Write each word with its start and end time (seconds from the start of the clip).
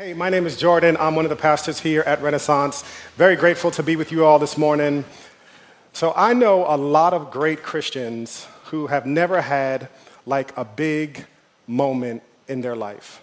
Hey, 0.00 0.14
my 0.14 0.30
name 0.30 0.46
is 0.46 0.56
Jordan. 0.56 0.96
I'm 0.98 1.14
one 1.14 1.26
of 1.26 1.28
the 1.28 1.36
pastors 1.36 1.78
here 1.78 2.00
at 2.06 2.22
Renaissance. 2.22 2.84
Very 3.18 3.36
grateful 3.36 3.70
to 3.72 3.82
be 3.82 3.96
with 3.96 4.10
you 4.10 4.24
all 4.24 4.38
this 4.38 4.56
morning. 4.56 5.04
So, 5.92 6.14
I 6.16 6.32
know 6.32 6.64
a 6.66 6.78
lot 6.78 7.12
of 7.12 7.30
great 7.30 7.62
Christians 7.62 8.46
who 8.70 8.86
have 8.86 9.04
never 9.04 9.42
had 9.42 9.90
like 10.24 10.56
a 10.56 10.64
big 10.64 11.26
moment 11.66 12.22
in 12.48 12.62
their 12.62 12.74
life. 12.74 13.20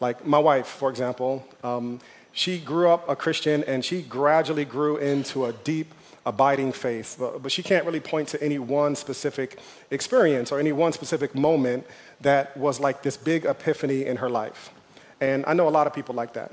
Like 0.00 0.26
my 0.26 0.38
wife, 0.38 0.66
for 0.66 0.90
example, 0.90 1.48
um, 1.64 1.98
she 2.32 2.58
grew 2.58 2.90
up 2.90 3.08
a 3.08 3.16
Christian 3.16 3.64
and 3.64 3.82
she 3.82 4.02
gradually 4.02 4.66
grew 4.66 4.98
into 4.98 5.46
a 5.46 5.54
deep, 5.54 5.94
abiding 6.26 6.72
faith. 6.72 7.16
But, 7.18 7.42
but 7.42 7.52
she 7.52 7.62
can't 7.62 7.86
really 7.86 8.00
point 8.00 8.28
to 8.28 8.42
any 8.42 8.58
one 8.58 8.96
specific 8.96 9.58
experience 9.90 10.52
or 10.52 10.60
any 10.60 10.72
one 10.72 10.92
specific 10.92 11.34
moment 11.34 11.86
that 12.20 12.54
was 12.54 12.80
like 12.80 13.02
this 13.02 13.16
big 13.16 13.46
epiphany 13.46 14.04
in 14.04 14.18
her 14.18 14.28
life. 14.28 14.72
And 15.20 15.44
I 15.46 15.52
know 15.52 15.68
a 15.68 15.70
lot 15.70 15.86
of 15.86 15.92
people 15.92 16.14
like 16.14 16.34
that. 16.34 16.52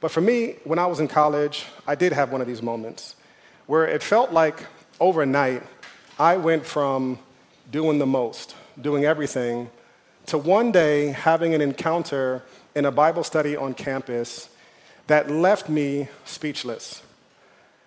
But 0.00 0.10
for 0.10 0.20
me, 0.20 0.56
when 0.64 0.78
I 0.78 0.86
was 0.86 1.00
in 1.00 1.08
college, 1.08 1.64
I 1.86 1.94
did 1.94 2.12
have 2.12 2.30
one 2.30 2.40
of 2.40 2.46
these 2.46 2.62
moments 2.62 3.16
where 3.66 3.86
it 3.86 4.02
felt 4.02 4.32
like 4.32 4.66
overnight 5.00 5.62
I 6.18 6.36
went 6.36 6.66
from 6.66 7.18
doing 7.70 7.98
the 7.98 8.06
most, 8.06 8.54
doing 8.80 9.04
everything, 9.04 9.70
to 10.26 10.38
one 10.38 10.72
day 10.72 11.08
having 11.08 11.54
an 11.54 11.60
encounter 11.60 12.42
in 12.74 12.84
a 12.84 12.90
Bible 12.90 13.24
study 13.24 13.56
on 13.56 13.74
campus 13.74 14.48
that 15.06 15.30
left 15.30 15.68
me 15.68 16.08
speechless. 16.24 17.02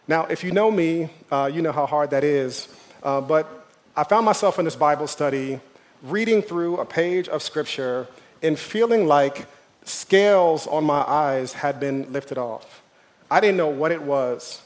Now, 0.07 0.25
if 0.25 0.43
you 0.43 0.51
know 0.51 0.71
me, 0.71 1.09
uh, 1.31 1.49
you 1.53 1.61
know 1.61 1.71
how 1.71 1.85
hard 1.85 2.11
that 2.11 2.23
is. 2.23 2.67
Uh, 3.03 3.21
but 3.21 3.67
I 3.95 4.03
found 4.03 4.25
myself 4.25 4.59
in 4.59 4.65
this 4.65 4.75
Bible 4.75 5.07
study 5.07 5.59
reading 6.03 6.41
through 6.41 6.77
a 6.77 6.85
page 6.85 7.27
of 7.27 7.41
scripture 7.41 8.07
and 8.41 8.57
feeling 8.57 9.07
like 9.07 9.45
scales 9.87 10.67
on 10.67 10.83
my 10.83 11.01
eyes 11.01 11.53
had 11.53 11.79
been 11.79 12.11
lifted 12.11 12.37
off. 12.37 12.81
I 13.29 13.39
didn't 13.39 13.57
know 13.57 13.69
what 13.69 13.91
it 13.91 14.01
was. 14.01 14.61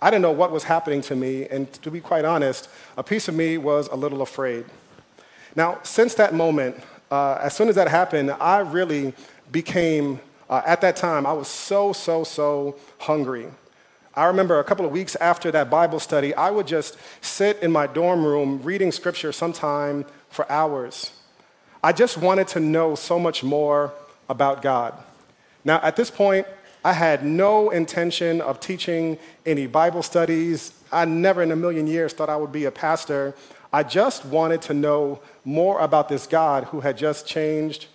I 0.00 0.10
didn't 0.10 0.22
know 0.22 0.32
what 0.32 0.52
was 0.52 0.64
happening 0.64 1.00
to 1.02 1.16
me, 1.16 1.46
and 1.48 1.72
to 1.82 1.90
be 1.90 2.00
quite 2.00 2.24
honest, 2.24 2.68
a 2.96 3.02
piece 3.02 3.28
of 3.28 3.34
me 3.34 3.56
was 3.58 3.88
a 3.88 3.96
little 3.96 4.22
afraid. 4.22 4.66
Now, 5.54 5.78
since 5.82 6.14
that 6.14 6.34
moment, 6.34 6.76
uh, 7.10 7.38
as 7.40 7.54
soon 7.54 7.68
as 7.68 7.74
that 7.76 7.88
happened, 7.88 8.30
I 8.32 8.58
really 8.58 9.14
became, 9.50 10.20
uh, 10.50 10.62
at 10.66 10.82
that 10.82 10.96
time, 10.96 11.26
I 11.26 11.32
was 11.32 11.48
so, 11.48 11.92
so, 11.92 12.24
so 12.24 12.76
hungry. 12.98 13.46
I 14.14 14.26
remember 14.26 14.58
a 14.58 14.64
couple 14.64 14.84
of 14.84 14.92
weeks 14.92 15.16
after 15.16 15.50
that 15.52 15.70
Bible 15.70 16.00
study, 16.00 16.34
I 16.34 16.50
would 16.50 16.66
just 16.66 16.98
sit 17.20 17.58
in 17.62 17.72
my 17.72 17.86
dorm 17.86 18.24
room 18.24 18.62
reading 18.62 18.92
scripture 18.92 19.32
sometime 19.32 20.04
for 20.28 20.50
hours. 20.50 21.10
I 21.82 21.92
just 21.92 22.18
wanted 22.18 22.48
to 22.48 22.60
know 22.60 22.94
so 22.94 23.18
much 23.18 23.44
more 23.44 23.92
about 24.28 24.62
God. 24.62 24.94
Now, 25.64 25.80
at 25.82 25.96
this 25.96 26.10
point, 26.10 26.46
I 26.84 26.92
had 26.92 27.24
no 27.24 27.70
intention 27.70 28.40
of 28.40 28.60
teaching 28.60 29.18
any 29.44 29.66
Bible 29.66 30.02
studies. 30.02 30.72
I 30.92 31.04
never 31.04 31.42
in 31.42 31.50
a 31.50 31.56
million 31.56 31.86
years 31.86 32.12
thought 32.12 32.28
I 32.28 32.36
would 32.36 32.52
be 32.52 32.64
a 32.66 32.70
pastor. 32.70 33.34
I 33.72 33.82
just 33.82 34.24
wanted 34.24 34.62
to 34.62 34.74
know 34.74 35.20
more 35.44 35.80
about 35.80 36.08
this 36.08 36.26
God 36.26 36.64
who 36.64 36.80
had 36.80 36.96
just 36.96 37.26
changed 37.26 37.86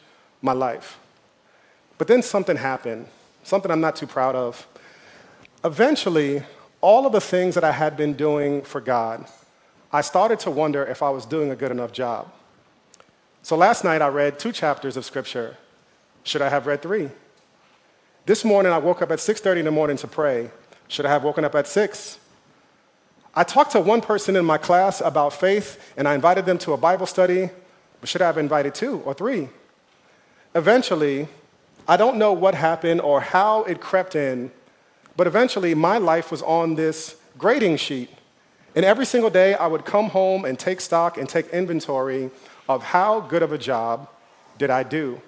my 0.42 0.52
life. 0.52 1.00
But 1.98 2.08
then 2.08 2.22
something 2.22 2.58
happened, 2.58 3.08
something 3.44 3.72
I'm 3.72 3.80
not 3.80 3.96
too 3.96 4.08
proud 4.08 4.36
of. 4.36 4.68
Eventually, 5.64 6.44
all 6.82 7.06
of 7.06 7.14
the 7.14 7.22
things 7.22 7.56
that 7.56 7.64
I 7.64 7.72
had 7.72 7.96
been 7.96 8.14
doing 8.14 8.62
for 8.64 8.82
God, 8.82 9.26
I 9.94 10.02
started 10.02 10.40
to 10.42 10.52
wonder 10.52 10.84
if 10.84 11.02
I 11.02 11.10
was 11.10 11.26
doing 11.26 11.52
a 11.52 11.56
good 11.56 11.72
enough 11.72 11.94
job. 11.94 12.32
So 13.44 13.56
last 13.56 13.84
night 13.84 14.02
I 14.02 14.08
read 14.08 14.38
two 14.38 14.52
chapters 14.52 14.98
of 14.98 15.06
scripture 15.06 15.58
should 16.24 16.42
I 16.42 16.50
have 16.50 16.68
read 16.68 16.82
three? 16.82 17.10
This 18.26 18.46
morning 18.46 18.72
I 18.72 18.78
woke 18.78 19.02
up 19.02 19.12
at 19.12 19.20
6:30 19.20 19.60
in 19.60 19.66
the 19.66 19.72
morning 19.72 19.98
to 19.98 20.08
pray. 20.08 20.52
Should 20.88 21.06
I 21.06 21.10
have 21.10 21.24
woken 21.24 21.44
up 21.44 21.56
at 21.56 21.68
6? 21.68 22.20
I 23.34 23.44
talked 23.44 23.72
to 23.72 23.80
one 23.80 24.02
person 24.02 24.36
in 24.36 24.46
my 24.46 24.58
class 24.58 25.02
about 25.02 25.34
faith 25.34 25.94
and 25.98 26.08
I 26.08 26.14
invited 26.14 26.46
them 26.46 26.58
to 26.60 26.74
a 26.74 26.78
Bible 26.78 27.06
study, 27.06 27.50
but 28.00 28.10
should 28.10 28.22
I 28.22 28.28
have 28.28 28.38
invited 28.38 28.76
two 28.76 29.02
or 29.06 29.14
three? 29.14 29.50
Eventually, 30.54 31.28
I 31.88 31.98
don't 31.98 32.18
know 32.18 32.34
what 32.34 32.56
happened 32.56 33.02
or 33.02 33.22
how 33.22 33.64
it 33.64 33.80
crept 33.80 34.16
in, 34.16 34.52
but 35.16 35.28
eventually 35.28 35.74
my 35.74 35.98
life 35.98 36.30
was 36.30 36.42
on 36.42 36.76
this 36.76 37.16
grading 37.38 37.78
sheet. 37.78 38.10
And 38.76 38.86
every 38.86 39.06
single 39.06 39.30
day 39.30 39.56
I 39.56 39.66
would 39.66 39.86
come 39.86 40.10
home 40.10 40.46
and 40.46 40.60
take 40.60 40.82
stock 40.82 41.18
and 41.18 41.28
take 41.28 41.48
inventory 41.50 42.30
of 42.68 42.84
how 42.84 43.22
good 43.22 43.42
of 43.42 43.52
a 43.52 43.58
job 43.58 44.10
did 44.58 44.70
I 44.70 44.84
do 44.84 45.22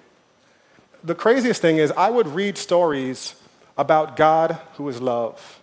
the 1.04 1.14
craziest 1.14 1.60
thing 1.60 1.76
is, 1.76 1.92
I 1.92 2.08
would 2.08 2.26
read 2.26 2.56
stories 2.56 3.34
about 3.76 4.16
God 4.16 4.58
who 4.76 4.88
is 4.88 5.00
love, 5.00 5.60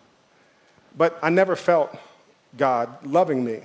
but 0.96 1.18
I 1.24 1.30
never 1.30 1.56
felt 1.56 1.98
God 2.56 2.90
loving 3.06 3.44
me. 3.44 3.62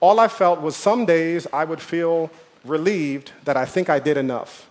All 0.00 0.18
I 0.18 0.26
felt 0.26 0.60
was 0.60 0.74
some 0.74 1.06
days 1.06 1.46
I 1.52 1.64
would 1.64 1.80
feel 1.80 2.30
relieved 2.64 3.30
that 3.44 3.56
I 3.56 3.64
think 3.64 3.88
I 3.88 4.00
did 4.00 4.16
enough. 4.16 4.68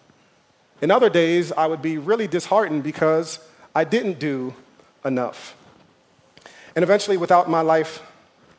In 0.81 0.91
other 0.91 1.09
days, 1.09 1.51
I 1.53 1.67
would 1.67 1.81
be 1.81 1.97
really 1.97 2.27
disheartened 2.27 2.83
because 2.83 3.39
I 3.73 3.85
didn't 3.85 4.19
do 4.19 4.53
enough. 5.05 5.55
And 6.75 6.83
eventually, 6.83 7.17
without 7.17 7.49
my 7.49 7.61
life, 7.61 8.01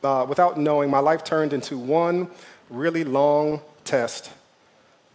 uh, 0.02 0.24
without 0.26 0.58
knowing, 0.58 0.88
my 0.88 1.00
life 1.00 1.24
turned 1.24 1.52
into 1.52 1.76
one 1.76 2.30
really 2.70 3.04
long 3.04 3.60
test 3.84 4.30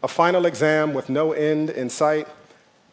a 0.04 0.08
final 0.08 0.46
exam 0.46 0.94
with 0.94 1.10
no 1.10 1.32
end 1.32 1.70
in 1.70 1.90
sight, 1.90 2.28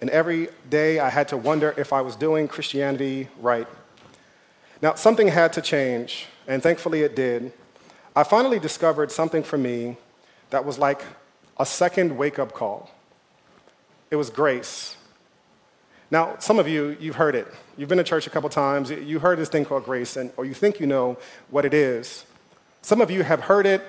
and 0.01 0.11
every 0.11 0.49
day 0.69 0.99
I 0.99 1.11
had 1.11 1.29
to 1.29 1.37
wonder 1.37 1.75
if 1.77 1.93
I 1.93 2.01
was 2.01 2.17
doing 2.17 2.49
Christianity 2.49 3.29
right. 3.41 3.69
Now, 4.83 4.95
something 4.95 5.29
had 5.29 5.53
to 5.55 5.63
change, 5.63 6.27
and 6.47 6.63
thankfully 6.63 7.03
it 7.03 7.17
did. 7.17 7.53
I 8.17 8.23
finally 8.23 8.59
discovered 8.59 9.11
something 9.11 9.43
for 9.43 9.59
me 9.59 9.97
that 10.51 10.65
was 10.65 10.79
like 10.79 11.03
a 11.59 11.67
second 11.67 12.17
wake 12.17 12.39
up 12.39 12.53
call. 12.53 12.91
It 14.11 14.17
was 14.17 14.31
grace. 14.31 14.97
Now, 16.11 16.37
some 16.39 16.59
of 16.59 16.69
you, 16.69 16.97
you've 17.01 17.17
heard 17.17 17.35
it. 17.35 17.49
You've 17.77 17.89
been 17.89 17.99
to 17.99 18.05
church 18.05 18.27
a 18.27 18.31
couple 18.31 18.49
times. 18.51 18.91
You 18.91 19.19
heard 19.19 19.39
this 19.39 19.49
thing 19.49 19.65
called 19.65 19.85
grace, 19.85 20.17
and, 20.17 20.31
or 20.37 20.45
you 20.45 20.55
think 20.55 20.79
you 20.79 20.87
know 20.87 21.17
what 21.51 21.65
it 21.65 21.75
is. 21.75 22.25
Some 22.83 23.01
of 23.01 23.11
you 23.11 23.23
have 23.23 23.41
heard 23.41 23.67
it 23.67 23.83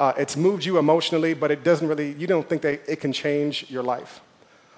uh, 0.00 0.14
it's 0.16 0.34
moved 0.34 0.64
you 0.64 0.78
emotionally, 0.78 1.34
but 1.34 1.50
it 1.50 1.62
doesn't 1.62 1.86
really, 1.86 2.12
you 2.12 2.26
don't 2.26 2.48
think 2.48 2.62
that 2.62 2.80
it 2.88 3.00
can 3.00 3.12
change 3.12 3.70
your 3.70 3.82
life. 3.82 4.20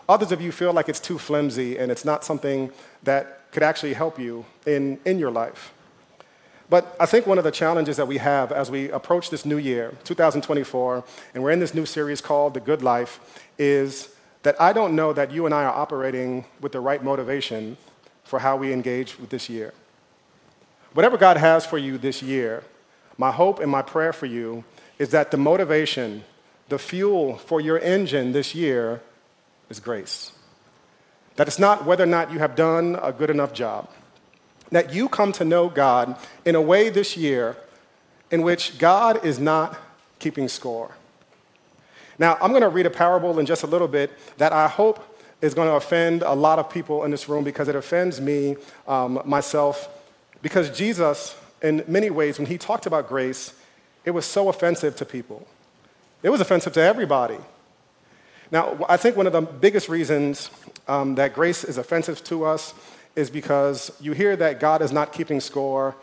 Others 0.08 0.32
of 0.32 0.42
you 0.42 0.50
feel 0.50 0.72
like 0.72 0.88
it's 0.88 0.98
too 0.98 1.16
flimsy 1.16 1.78
and 1.78 1.92
it's 1.92 2.04
not 2.04 2.24
something 2.24 2.72
that 3.04 3.50
could 3.52 3.62
actually 3.62 3.94
help 3.94 4.18
you 4.18 4.44
in, 4.66 4.98
in 5.04 5.20
your 5.20 5.30
life. 5.30 5.72
But 6.68 6.96
I 6.98 7.06
think 7.06 7.26
one 7.26 7.38
of 7.38 7.44
the 7.44 7.52
challenges 7.52 7.96
that 7.98 8.08
we 8.08 8.18
have 8.18 8.50
as 8.50 8.70
we 8.70 8.90
approach 8.90 9.30
this 9.30 9.44
new 9.44 9.58
year, 9.58 9.94
2024, 10.04 11.04
and 11.34 11.42
we're 11.42 11.50
in 11.52 11.60
this 11.60 11.74
new 11.74 11.86
series 11.86 12.20
called 12.20 12.54
The 12.54 12.60
Good 12.60 12.82
Life, 12.82 13.42
is 13.58 14.08
that 14.42 14.60
I 14.60 14.72
don't 14.72 14.96
know 14.96 15.12
that 15.12 15.30
you 15.30 15.46
and 15.46 15.54
I 15.54 15.64
are 15.64 15.74
operating 15.74 16.46
with 16.60 16.72
the 16.72 16.80
right 16.80 17.02
motivation 17.02 17.76
for 18.24 18.40
how 18.40 18.56
we 18.56 18.72
engage 18.72 19.20
with 19.20 19.30
this 19.30 19.48
year. 19.48 19.72
Whatever 20.94 21.16
God 21.16 21.36
has 21.36 21.64
for 21.64 21.78
you 21.78 21.96
this 21.96 22.22
year, 22.22 22.64
my 23.18 23.30
hope 23.30 23.60
and 23.60 23.70
my 23.70 23.82
prayer 23.82 24.12
for 24.12 24.26
you 24.26 24.64
is 25.02 25.08
that 25.08 25.32
the 25.32 25.36
motivation, 25.36 26.22
the 26.68 26.78
fuel 26.78 27.36
for 27.36 27.60
your 27.60 27.76
engine 27.80 28.30
this 28.30 28.54
year 28.54 29.02
is 29.68 29.80
grace. 29.80 30.30
That 31.34 31.48
it's 31.48 31.58
not 31.58 31.84
whether 31.84 32.04
or 32.04 32.06
not 32.06 32.30
you 32.30 32.38
have 32.38 32.54
done 32.54 32.96
a 33.02 33.10
good 33.10 33.28
enough 33.28 33.52
job. 33.52 33.90
That 34.70 34.94
you 34.94 35.08
come 35.08 35.32
to 35.32 35.44
know 35.44 35.68
God 35.68 36.16
in 36.44 36.54
a 36.54 36.60
way 36.60 36.88
this 36.88 37.16
year 37.16 37.56
in 38.30 38.42
which 38.42 38.78
God 38.78 39.24
is 39.24 39.40
not 39.40 39.76
keeping 40.20 40.46
score. 40.46 40.92
Now, 42.16 42.38
I'm 42.40 42.50
going 42.50 42.62
to 42.62 42.68
read 42.68 42.86
a 42.86 42.90
parable 42.90 43.40
in 43.40 43.44
just 43.44 43.64
a 43.64 43.66
little 43.66 43.88
bit 43.88 44.12
that 44.38 44.52
I 44.52 44.68
hope 44.68 45.18
is 45.40 45.52
going 45.52 45.66
to 45.66 45.74
offend 45.74 46.22
a 46.22 46.34
lot 46.34 46.60
of 46.60 46.70
people 46.70 47.02
in 47.02 47.10
this 47.10 47.28
room 47.28 47.42
because 47.42 47.66
it 47.66 47.74
offends 47.74 48.20
me 48.20 48.54
um, 48.86 49.20
myself. 49.24 49.88
Because 50.42 50.70
Jesus, 50.70 51.34
in 51.60 51.82
many 51.88 52.08
ways, 52.08 52.38
when 52.38 52.46
he 52.46 52.56
talked 52.56 52.86
about 52.86 53.08
grace, 53.08 53.54
it 54.04 54.10
was 54.10 54.24
so 54.24 54.48
offensive 54.48 54.96
to 54.96 55.04
people. 55.04 55.46
It 56.22 56.30
was 56.30 56.40
offensive 56.40 56.72
to 56.74 56.80
everybody. 56.80 57.38
Now, 58.50 58.84
I 58.88 58.96
think 58.96 59.16
one 59.16 59.26
of 59.26 59.32
the 59.32 59.40
biggest 59.40 59.88
reasons 59.88 60.50
um, 60.86 61.14
that 61.14 61.34
grace 61.34 61.64
is 61.64 61.78
offensive 61.78 62.22
to 62.24 62.44
us 62.44 62.74
is 63.16 63.30
because 63.30 63.90
you 64.00 64.12
hear 64.12 64.36
that 64.36 64.60
God 64.60 64.82
is 64.82 64.92
not 64.92 65.12
keeping 65.12 65.40
score, 65.40 65.94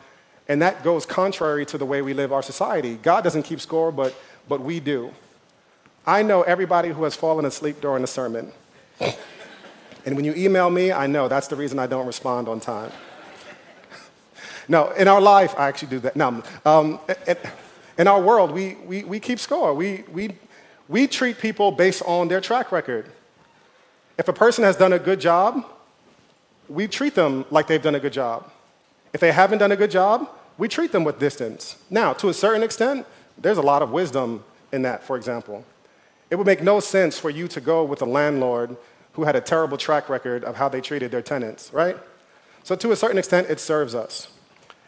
and 0.47 0.61
that 0.61 0.83
goes 0.83 1.05
contrary 1.05 1.65
to 1.67 1.77
the 1.77 1.85
way 1.85 2.01
we 2.01 2.13
live 2.13 2.33
our 2.33 2.41
society. 2.41 2.95
God 2.95 3.23
doesn't 3.23 3.43
keep 3.43 3.61
score, 3.61 3.91
but, 3.91 4.15
but 4.47 4.61
we 4.61 4.79
do. 4.79 5.11
I 6.05 6.23
know 6.23 6.41
everybody 6.41 6.89
who 6.89 7.03
has 7.03 7.15
fallen 7.15 7.45
asleep 7.45 7.81
during 7.81 8.03
a 8.03 8.07
sermon. 8.07 8.51
and 10.05 10.15
when 10.15 10.25
you 10.25 10.33
email 10.33 10.69
me, 10.69 10.91
I 10.91 11.05
know 11.05 11.27
that's 11.27 11.47
the 11.47 11.55
reason 11.55 11.77
I 11.77 11.85
don't 11.85 12.07
respond 12.07 12.47
on 12.47 12.59
time. 12.59 12.91
no, 14.67 14.89
in 14.91 15.07
our 15.07 15.21
life, 15.21 15.53
I 15.57 15.67
actually 15.67 15.89
do 15.89 15.99
that. 15.99 16.15
No, 16.15 16.43
um, 16.65 16.99
it, 17.27 17.45
in 17.99 18.07
our 18.07 18.21
world, 18.21 18.51
we, 18.51 18.75
we, 18.85 19.03
we 19.03 19.19
keep 19.19 19.39
score. 19.39 19.73
We, 19.73 20.05
we, 20.11 20.29
we 20.87 21.05
treat 21.05 21.37
people 21.37 21.69
based 21.69 22.01
on 22.05 22.29
their 22.29 22.39
track 22.39 22.71
record. 22.71 23.11
If 24.17 24.29
a 24.29 24.33
person 24.33 24.63
has 24.63 24.77
done 24.77 24.93
a 24.93 24.99
good 24.99 25.19
job, 25.19 25.65
we 26.69 26.87
treat 26.87 27.13
them 27.13 27.43
like 27.51 27.67
they've 27.67 27.81
done 27.81 27.95
a 27.95 27.99
good 27.99 28.13
job. 28.13 28.49
If 29.11 29.19
they 29.19 29.33
haven't 29.33 29.59
done 29.59 29.73
a 29.73 29.75
good 29.75 29.91
job, 29.91 30.29
we 30.57 30.69
treat 30.69 30.93
them 30.93 31.03
with 31.03 31.19
distance. 31.19 31.77
Now, 31.89 32.13
to 32.13 32.29
a 32.29 32.33
certain 32.33 32.63
extent, 32.63 33.05
there's 33.37 33.57
a 33.57 33.61
lot 33.61 33.81
of 33.81 33.91
wisdom 33.91 34.45
in 34.71 34.81
that, 34.83 35.03
for 35.03 35.17
example. 35.17 35.65
It 36.29 36.37
would 36.37 36.47
make 36.47 36.63
no 36.63 36.79
sense 36.79 37.19
for 37.19 37.29
you 37.29 37.49
to 37.49 37.59
go 37.59 37.83
with 37.83 38.01
a 38.01 38.05
landlord 38.05 38.77
who 39.13 39.25
had 39.25 39.35
a 39.35 39.41
terrible 39.41 39.77
track 39.77 40.07
record 40.07 40.45
of 40.45 40.55
how 40.55 40.69
they 40.69 40.79
treated 40.79 41.11
their 41.11 41.21
tenants, 41.21 41.73
right? 41.73 41.97
So, 42.63 42.75
to 42.77 42.91
a 42.93 42.95
certain 42.95 43.17
extent, 43.17 43.49
it 43.49 43.59
serves 43.59 43.93
us. 43.93 44.29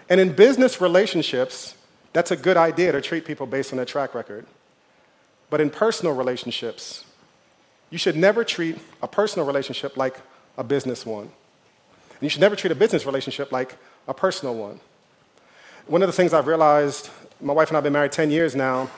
And 0.07 0.21
in 0.21 0.33
business 0.33 0.79
relationships, 0.79 1.75
that's 2.13 2.31
a 2.31 2.35
good 2.35 2.57
idea 2.57 2.91
to 2.91 3.01
treat 3.01 3.25
people 3.25 3.45
based 3.45 3.71
on 3.71 3.77
their 3.77 3.85
track 3.85 4.13
record. 4.13 4.45
But 5.49 5.61
in 5.61 5.69
personal 5.69 6.15
relationships, 6.15 7.05
you 7.89 7.97
should 7.97 8.15
never 8.15 8.43
treat 8.43 8.77
a 9.01 9.07
personal 9.07 9.45
relationship 9.45 9.97
like 9.97 10.19
a 10.57 10.63
business 10.63 11.05
one. 11.05 11.23
And 11.25 12.21
you 12.21 12.29
should 12.29 12.41
never 12.41 12.55
treat 12.55 12.71
a 12.71 12.75
business 12.75 13.05
relationship 13.05 13.51
like 13.51 13.77
a 14.07 14.13
personal 14.13 14.55
one. 14.55 14.79
One 15.87 16.01
of 16.01 16.07
the 16.07 16.13
things 16.13 16.33
I've 16.33 16.47
realized, 16.47 17.09
my 17.41 17.53
wife 17.53 17.69
and 17.69 17.75
I 17.75 17.79
have 17.79 17.83
been 17.83 17.93
married 17.93 18.11
10 18.11 18.31
years 18.31 18.55
now, 18.55 18.89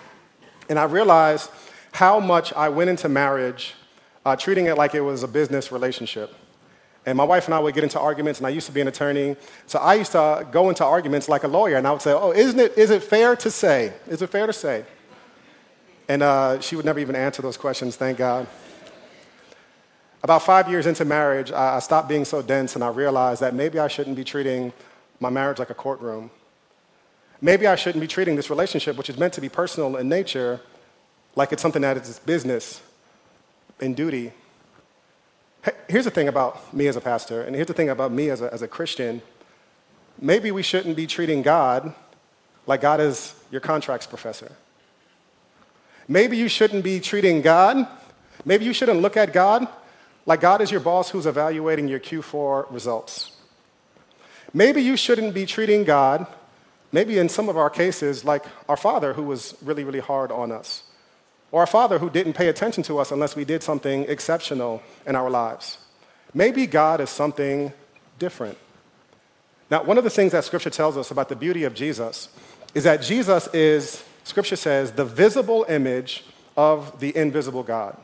and 0.69 0.77
I 0.77 0.83
realized 0.83 1.49
how 1.93 2.19
much 2.19 2.53
I 2.53 2.69
went 2.69 2.89
into 2.89 3.09
marriage 3.09 3.75
uh, 4.25 4.35
treating 4.35 4.67
it 4.67 4.77
like 4.77 4.95
it 4.95 5.01
was 5.01 5.23
a 5.23 5.27
business 5.27 5.71
relationship. 5.71 6.33
And 7.05 7.17
my 7.17 7.23
wife 7.25 7.45
and 7.45 7.53
I 7.53 7.59
would 7.59 7.73
get 7.75 7.83
into 7.83 7.99
arguments, 7.99 8.39
and 8.39 8.47
I 8.47 8.49
used 8.49 8.67
to 8.67 8.71
be 8.71 8.79
an 8.79 8.87
attorney. 8.87 9.35
So 9.67 9.79
I 9.79 9.95
used 9.95 10.13
to 10.13 10.47
go 10.51 10.69
into 10.69 10.85
arguments 10.85 11.27
like 11.27 11.43
a 11.43 11.47
lawyer, 11.47 11.75
and 11.75 11.85
I 11.85 11.91
would 11.91 12.01
say, 12.01 12.13
Oh, 12.13 12.31
isn't 12.31 12.59
it, 12.59 12.77
is 12.77 12.91
it 12.91 13.03
fair 13.03 13.35
to 13.35 13.51
say? 13.51 13.93
Is 14.07 14.21
it 14.21 14.27
fair 14.27 14.47
to 14.47 14.53
say? 14.53 14.85
And 16.07 16.23
uh, 16.23 16.61
she 16.61 16.75
would 16.75 16.85
never 16.85 16.99
even 16.99 17.15
answer 17.15 17.41
those 17.41 17.57
questions, 17.57 17.95
thank 17.95 18.17
God. 18.17 18.47
About 20.21 20.43
five 20.43 20.69
years 20.69 20.85
into 20.85 21.03
marriage, 21.03 21.51
I 21.51 21.79
stopped 21.79 22.07
being 22.07 22.23
so 22.23 22.41
dense, 22.41 22.75
and 22.75 22.83
I 22.83 22.89
realized 22.89 23.41
that 23.41 23.53
maybe 23.53 23.79
I 23.79 23.89
shouldn't 23.89 24.15
be 24.15 24.23
treating 24.23 24.71
my 25.19 25.29
marriage 25.29 25.59
like 25.59 25.69
a 25.69 25.73
courtroom. 25.73 26.31
Maybe 27.41 27.67
I 27.67 27.75
shouldn't 27.75 28.01
be 28.01 28.07
treating 28.07 28.37
this 28.37 28.49
relationship, 28.49 28.95
which 28.95 29.09
is 29.09 29.17
meant 29.17 29.33
to 29.33 29.41
be 29.41 29.49
personal 29.49 29.97
in 29.97 30.07
nature, 30.07 30.61
like 31.35 31.51
it's 31.51 31.61
something 31.61 31.81
that 31.81 31.97
is 31.97 32.19
business 32.19 32.81
and 33.81 33.97
duty 33.97 34.31
Here's 35.87 36.05
the 36.05 36.11
thing 36.11 36.27
about 36.27 36.73
me 36.73 36.87
as 36.87 36.95
a 36.95 37.01
pastor, 37.01 37.41
and 37.41 37.55
here's 37.55 37.67
the 37.67 37.73
thing 37.73 37.89
about 37.89 38.11
me 38.11 38.29
as 38.29 38.41
a, 38.41 38.51
as 38.53 38.61
a 38.61 38.67
Christian. 38.67 39.21
Maybe 40.19 40.51
we 40.51 40.63
shouldn't 40.63 40.95
be 40.95 41.07
treating 41.07 41.41
God 41.41 41.93
like 42.65 42.81
God 42.81 42.99
is 42.99 43.35
your 43.51 43.61
contracts 43.61 44.07
professor. 44.07 44.51
Maybe 46.07 46.35
you 46.35 46.47
shouldn't 46.47 46.83
be 46.83 46.99
treating 46.99 47.41
God, 47.41 47.87
maybe 48.43 48.65
you 48.65 48.73
shouldn't 48.73 49.01
look 49.01 49.15
at 49.15 49.31
God 49.31 49.67
like 50.25 50.41
God 50.41 50.61
is 50.61 50.71
your 50.71 50.79
boss 50.79 51.09
who's 51.09 51.25
evaluating 51.25 51.87
your 51.87 51.99
Q4 51.99 52.71
results. 52.71 53.31
Maybe 54.53 54.81
you 54.81 54.95
shouldn't 54.95 55.33
be 55.33 55.45
treating 55.45 55.83
God, 55.83 56.27
maybe 56.91 57.17
in 57.17 57.27
some 57.27 57.49
of 57.49 57.57
our 57.57 57.69
cases, 57.69 58.23
like 58.23 58.45
our 58.69 58.77
father 58.77 59.13
who 59.13 59.23
was 59.23 59.55
really, 59.61 59.83
really 59.83 59.99
hard 59.99 60.31
on 60.31 60.51
us 60.51 60.83
or 61.53 61.61
a 61.61 61.67
father 61.67 61.99
who 61.99 62.09
didn't 62.09 62.33
pay 62.33 62.49
attention 62.49 62.81
to 62.81 62.97
us 62.97 63.11
unless 63.11 63.35
we 63.35 63.45
did 63.45 63.61
something 63.61 64.05
exceptional 64.09 64.81
in 65.05 65.15
our 65.15 65.29
lives. 65.29 65.77
Maybe 66.33 66.65
God 66.65 66.99
is 66.99 67.11
something 67.11 67.71
different. 68.17 68.57
Now, 69.69 69.83
one 69.83 69.99
of 69.99 70.03
the 70.03 70.09
things 70.09 70.31
that 70.31 70.43
Scripture 70.43 70.71
tells 70.71 70.97
us 70.97 71.11
about 71.11 71.29
the 71.29 71.35
beauty 71.35 71.63
of 71.63 71.75
Jesus 71.75 72.29
is 72.73 72.83
that 72.85 73.03
Jesus 73.03 73.47
is, 73.53 74.03
Scripture 74.23 74.55
says, 74.55 74.93
the 74.93 75.05
visible 75.05 75.63
image 75.69 76.25
of 76.57 76.99
the 76.99 77.15
invisible 77.15 77.61
God. 77.61 77.95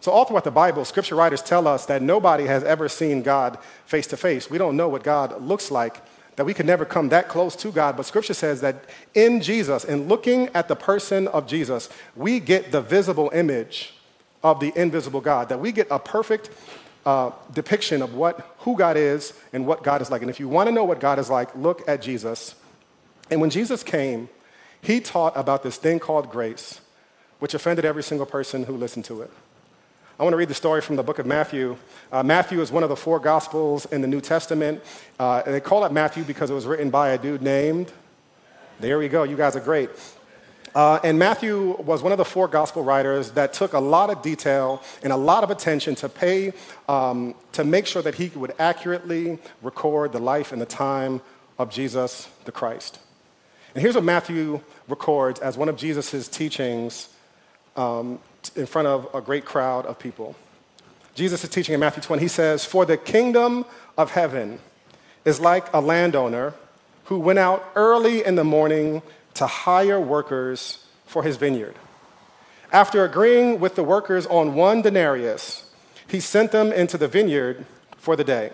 So, 0.00 0.10
all 0.10 0.24
throughout 0.24 0.42
the 0.42 0.50
Bible, 0.50 0.84
Scripture 0.84 1.14
writers 1.14 1.40
tell 1.40 1.68
us 1.68 1.86
that 1.86 2.02
nobody 2.02 2.46
has 2.46 2.64
ever 2.64 2.88
seen 2.88 3.22
God 3.22 3.58
face 3.86 4.08
to 4.08 4.16
face. 4.16 4.50
We 4.50 4.58
don't 4.58 4.76
know 4.76 4.88
what 4.88 5.04
God 5.04 5.40
looks 5.40 5.70
like 5.70 6.00
that 6.36 6.44
we 6.44 6.54
could 6.54 6.66
never 6.66 6.84
come 6.84 7.10
that 7.10 7.28
close 7.28 7.54
to 7.56 7.70
God. 7.70 7.96
But 7.96 8.06
scripture 8.06 8.34
says 8.34 8.60
that 8.62 8.84
in 9.14 9.40
Jesus, 9.40 9.84
in 9.84 10.08
looking 10.08 10.48
at 10.54 10.68
the 10.68 10.76
person 10.76 11.28
of 11.28 11.46
Jesus, 11.46 11.88
we 12.16 12.40
get 12.40 12.72
the 12.72 12.80
visible 12.80 13.30
image 13.34 13.94
of 14.42 14.60
the 14.60 14.72
invisible 14.74 15.20
God, 15.20 15.48
that 15.50 15.60
we 15.60 15.72
get 15.72 15.86
a 15.90 15.98
perfect 15.98 16.50
uh, 17.04 17.30
depiction 17.52 18.02
of 18.02 18.14
what, 18.14 18.54
who 18.58 18.76
God 18.76 18.96
is 18.96 19.34
and 19.52 19.66
what 19.66 19.82
God 19.82 20.02
is 20.02 20.10
like. 20.10 20.22
And 20.22 20.30
if 20.30 20.40
you 20.40 20.48
want 20.48 20.68
to 20.68 20.72
know 20.72 20.84
what 20.84 21.00
God 21.00 21.18
is 21.18 21.28
like, 21.28 21.54
look 21.54 21.86
at 21.88 22.02
Jesus. 22.02 22.54
And 23.30 23.40
when 23.40 23.50
Jesus 23.50 23.82
came, 23.82 24.28
he 24.80 25.00
taught 25.00 25.36
about 25.36 25.62
this 25.62 25.76
thing 25.76 25.98
called 25.98 26.30
grace, 26.30 26.80
which 27.38 27.54
offended 27.54 27.84
every 27.84 28.02
single 28.02 28.26
person 28.26 28.64
who 28.64 28.76
listened 28.76 29.04
to 29.06 29.22
it. 29.22 29.30
I 30.22 30.24
want 30.24 30.34
to 30.34 30.38
read 30.38 30.50
the 30.50 30.54
story 30.54 30.80
from 30.80 30.94
the 30.94 31.02
book 31.02 31.18
of 31.18 31.26
Matthew. 31.26 31.76
Uh, 32.12 32.22
Matthew 32.22 32.60
is 32.60 32.70
one 32.70 32.84
of 32.84 32.88
the 32.88 32.94
four 32.94 33.18
gospels 33.18 33.86
in 33.86 34.02
the 34.02 34.06
New 34.06 34.20
Testament. 34.20 34.80
Uh, 35.18 35.42
they 35.42 35.58
call 35.58 35.84
it 35.84 35.90
Matthew 35.90 36.22
because 36.22 36.48
it 36.48 36.54
was 36.54 36.64
written 36.64 36.90
by 36.90 37.08
a 37.08 37.18
dude 37.18 37.42
named, 37.42 37.90
there 38.78 39.00
we 39.00 39.08
go, 39.08 39.24
you 39.24 39.36
guys 39.36 39.56
are 39.56 39.60
great. 39.60 39.90
Uh, 40.76 41.00
and 41.02 41.18
Matthew 41.18 41.76
was 41.82 42.04
one 42.04 42.12
of 42.12 42.18
the 42.18 42.24
four 42.24 42.46
gospel 42.46 42.84
writers 42.84 43.32
that 43.32 43.52
took 43.52 43.72
a 43.72 43.80
lot 43.80 44.10
of 44.10 44.22
detail 44.22 44.80
and 45.02 45.12
a 45.12 45.16
lot 45.16 45.42
of 45.42 45.50
attention 45.50 45.96
to 45.96 46.08
pay, 46.08 46.52
um, 46.88 47.34
to 47.50 47.64
make 47.64 47.88
sure 47.88 48.02
that 48.02 48.14
he 48.14 48.28
would 48.36 48.54
accurately 48.60 49.40
record 49.60 50.12
the 50.12 50.20
life 50.20 50.52
and 50.52 50.62
the 50.62 50.66
time 50.66 51.20
of 51.58 51.68
Jesus 51.68 52.28
the 52.44 52.52
Christ. 52.52 53.00
And 53.74 53.82
here's 53.82 53.96
what 53.96 54.04
Matthew 54.04 54.60
records 54.86 55.40
as 55.40 55.56
one 55.56 55.68
of 55.68 55.76
Jesus' 55.76 56.28
teachings 56.28 57.08
um, 57.74 58.20
in 58.56 58.66
front 58.66 58.88
of 58.88 59.08
a 59.14 59.20
great 59.20 59.44
crowd 59.44 59.86
of 59.86 59.98
people. 59.98 60.36
Jesus 61.14 61.44
is 61.44 61.50
teaching 61.50 61.74
in 61.74 61.80
Matthew 61.80 62.02
20. 62.02 62.22
He 62.22 62.28
says, 62.28 62.64
For 62.64 62.86
the 62.86 62.96
kingdom 62.96 63.64
of 63.98 64.12
heaven 64.12 64.58
is 65.24 65.40
like 65.40 65.72
a 65.74 65.80
landowner 65.80 66.54
who 67.04 67.18
went 67.18 67.38
out 67.38 67.70
early 67.74 68.24
in 68.24 68.34
the 68.34 68.44
morning 68.44 69.02
to 69.34 69.46
hire 69.46 70.00
workers 70.00 70.86
for 71.06 71.22
his 71.22 71.36
vineyard. 71.36 71.74
After 72.72 73.04
agreeing 73.04 73.60
with 73.60 73.74
the 73.74 73.84
workers 73.84 74.26
on 74.26 74.54
one 74.54 74.80
denarius, 74.80 75.70
he 76.08 76.20
sent 76.20 76.52
them 76.52 76.72
into 76.72 76.96
the 76.96 77.08
vineyard 77.08 77.66
for 77.98 78.16
the 78.16 78.24
day. 78.24 78.50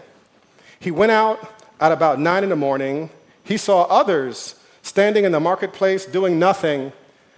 He 0.80 0.90
went 0.90 1.12
out 1.12 1.62
at 1.80 1.92
about 1.92 2.18
nine 2.18 2.42
in 2.42 2.50
the 2.50 2.56
morning. 2.56 3.10
He 3.44 3.56
saw 3.56 3.82
others 3.84 4.56
standing 4.82 5.24
in 5.24 5.32
the 5.32 5.40
marketplace 5.40 6.04
doing 6.04 6.38
nothing. 6.38 6.92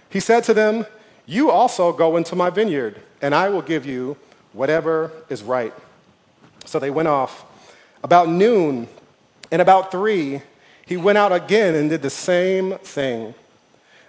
He 0.09 0.19
said 0.19 0.43
to 0.45 0.53
them, 0.53 0.85
you 1.25 1.51
also 1.51 1.93
go 1.93 2.17
into 2.17 2.35
my 2.35 2.49
vineyard, 2.49 3.01
and 3.21 3.33
I 3.33 3.49
will 3.49 3.61
give 3.61 3.85
you 3.85 4.17
whatever 4.53 5.11
is 5.29 5.43
right. 5.43 5.73
So 6.65 6.79
they 6.79 6.89
went 6.89 7.07
off. 7.07 7.45
About 8.03 8.29
noon 8.29 8.87
and 9.51 9.61
about 9.61 9.91
three, 9.91 10.41
he 10.85 10.97
went 10.97 11.17
out 11.17 11.31
again 11.31 11.75
and 11.75 11.89
did 11.89 12.01
the 12.01 12.09
same 12.09 12.77
thing. 12.79 13.33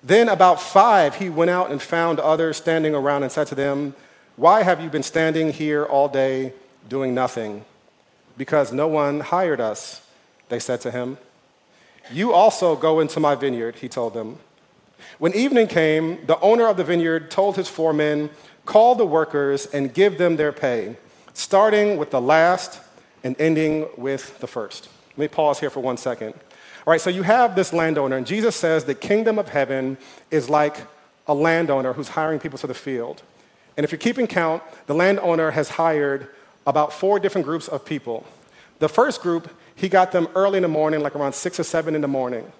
Then 0.02 0.28
about 0.28 0.60
five, 0.60 1.16
he 1.16 1.30
went 1.30 1.50
out 1.50 1.70
and 1.70 1.80
found 1.80 2.18
others 2.18 2.56
standing 2.56 2.94
around 2.94 3.22
and 3.22 3.30
said 3.30 3.46
to 3.48 3.54
them, 3.54 3.94
Why 4.36 4.62
have 4.62 4.80
you 4.80 4.90
been 4.90 5.02
standing 5.02 5.52
here 5.52 5.84
all 5.84 6.08
day 6.08 6.54
doing 6.88 7.14
nothing? 7.14 7.64
Because 8.36 8.72
no 8.72 8.88
one 8.88 9.20
hired 9.20 9.60
us, 9.60 10.04
they 10.48 10.58
said 10.58 10.80
to 10.80 10.90
him. 10.90 11.18
You 12.10 12.32
also 12.32 12.74
go 12.74 12.98
into 12.98 13.20
my 13.20 13.36
vineyard, 13.36 13.76
he 13.76 13.88
told 13.88 14.14
them. 14.14 14.38
When 15.18 15.34
evening 15.34 15.68
came, 15.68 16.24
the 16.26 16.38
owner 16.40 16.66
of 16.66 16.76
the 16.76 16.84
vineyard 16.84 17.30
told 17.30 17.56
his 17.56 17.68
foremen, 17.68 18.30
Call 18.64 18.94
the 18.94 19.06
workers 19.06 19.66
and 19.66 19.92
give 19.92 20.18
them 20.18 20.36
their 20.36 20.52
pay, 20.52 20.96
starting 21.34 21.96
with 21.96 22.10
the 22.10 22.20
last 22.20 22.80
and 23.24 23.38
ending 23.40 23.88
with 23.96 24.38
the 24.40 24.46
first. 24.46 24.88
Let 25.10 25.18
me 25.18 25.28
pause 25.28 25.60
here 25.60 25.70
for 25.70 25.80
one 25.80 25.96
second. 25.96 26.34
All 26.86 26.90
right, 26.90 27.00
so 27.00 27.10
you 27.10 27.22
have 27.22 27.54
this 27.54 27.72
landowner, 27.72 28.16
and 28.16 28.26
Jesus 28.26 28.56
says 28.56 28.84
the 28.84 28.94
kingdom 28.94 29.38
of 29.38 29.48
heaven 29.48 29.96
is 30.30 30.48
like 30.50 30.76
a 31.26 31.34
landowner 31.34 31.92
who's 31.92 32.08
hiring 32.08 32.40
people 32.40 32.58
to 32.58 32.66
the 32.66 32.74
field. 32.74 33.22
And 33.76 33.84
if 33.84 33.92
you're 33.92 33.98
keeping 33.98 34.26
count, 34.26 34.62
the 34.86 34.94
landowner 34.94 35.52
has 35.52 35.70
hired 35.70 36.28
about 36.66 36.92
four 36.92 37.18
different 37.18 37.46
groups 37.46 37.68
of 37.68 37.84
people. 37.84 38.26
The 38.78 38.88
first 38.88 39.22
group, 39.22 39.48
he 39.74 39.88
got 39.88 40.12
them 40.12 40.28
early 40.34 40.58
in 40.58 40.62
the 40.62 40.68
morning, 40.68 41.00
like 41.00 41.14
around 41.14 41.34
six 41.34 41.58
or 41.60 41.64
seven 41.64 41.94
in 41.94 42.00
the 42.00 42.08
morning. 42.08 42.50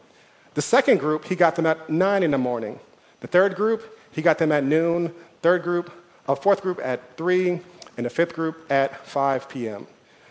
The 0.54 0.62
second 0.62 0.98
group, 0.98 1.24
he 1.24 1.34
got 1.34 1.56
them 1.56 1.66
at 1.66 1.88
9 1.88 2.22
in 2.22 2.30
the 2.30 2.38
morning. 2.38 2.78
The 3.20 3.26
third 3.26 3.54
group, 3.54 3.98
he 4.10 4.22
got 4.22 4.38
them 4.38 4.52
at 4.52 4.64
noon. 4.64 5.14
Third 5.40 5.62
group, 5.62 5.90
a 6.28 6.36
fourth 6.36 6.62
group 6.62 6.80
at 6.82 7.16
3, 7.16 7.60
and 7.96 8.06
the 8.06 8.10
fifth 8.10 8.34
group 8.34 8.70
at 8.70 9.06
5 9.06 9.48
p.m. 9.48 9.86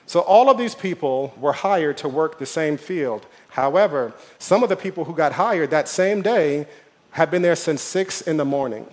So 0.05 0.19
all 0.21 0.49
of 0.49 0.57
these 0.57 0.75
people 0.75 1.33
were 1.37 1.53
hired 1.53 1.97
to 1.97 2.09
work 2.09 2.37
the 2.37 2.45
same 2.45 2.77
field. 2.77 3.25
However, 3.49 4.13
some 4.39 4.63
of 4.63 4.69
the 4.69 4.75
people 4.75 5.05
who 5.05 5.15
got 5.15 5.33
hired 5.33 5.71
that 5.71 5.87
same 5.87 6.21
day 6.21 6.67
had 7.11 7.31
been 7.31 7.41
there 7.41 7.55
since 7.55 7.81
6 7.81 8.21
in 8.21 8.37
the 8.37 8.45
morning. 8.45 8.87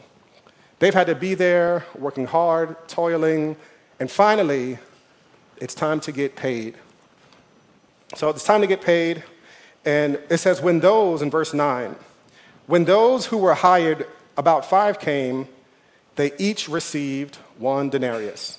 They've 0.79 0.95
had 0.95 1.09
to 1.09 1.15
be 1.15 1.35
there 1.35 1.85
working 1.97 2.27
hard, 2.27 2.77
toiling, 2.89 3.57
and 3.99 4.11
finally, 4.11 4.79
it's 5.57 5.75
time 5.75 5.99
to 6.01 6.13
get 6.13 6.37
paid. 6.37 6.77
So 8.15 8.29
it's 8.29 8.45
time 8.45 8.61
to 8.61 8.67
get 8.67 8.81
paid. 8.81 9.25
And 9.89 10.19
it 10.29 10.37
says, 10.37 10.61
when 10.61 10.81
those, 10.81 11.23
in 11.23 11.31
verse 11.31 11.55
9, 11.55 11.97
when 12.67 12.85
those 12.85 13.25
who 13.25 13.39
were 13.39 13.55
hired, 13.55 14.07
about 14.37 14.67
five 14.67 15.01
came, 15.01 15.49
they 16.17 16.33
each 16.39 16.69
received 16.69 17.37
one 17.57 17.89
denarius. 17.89 18.59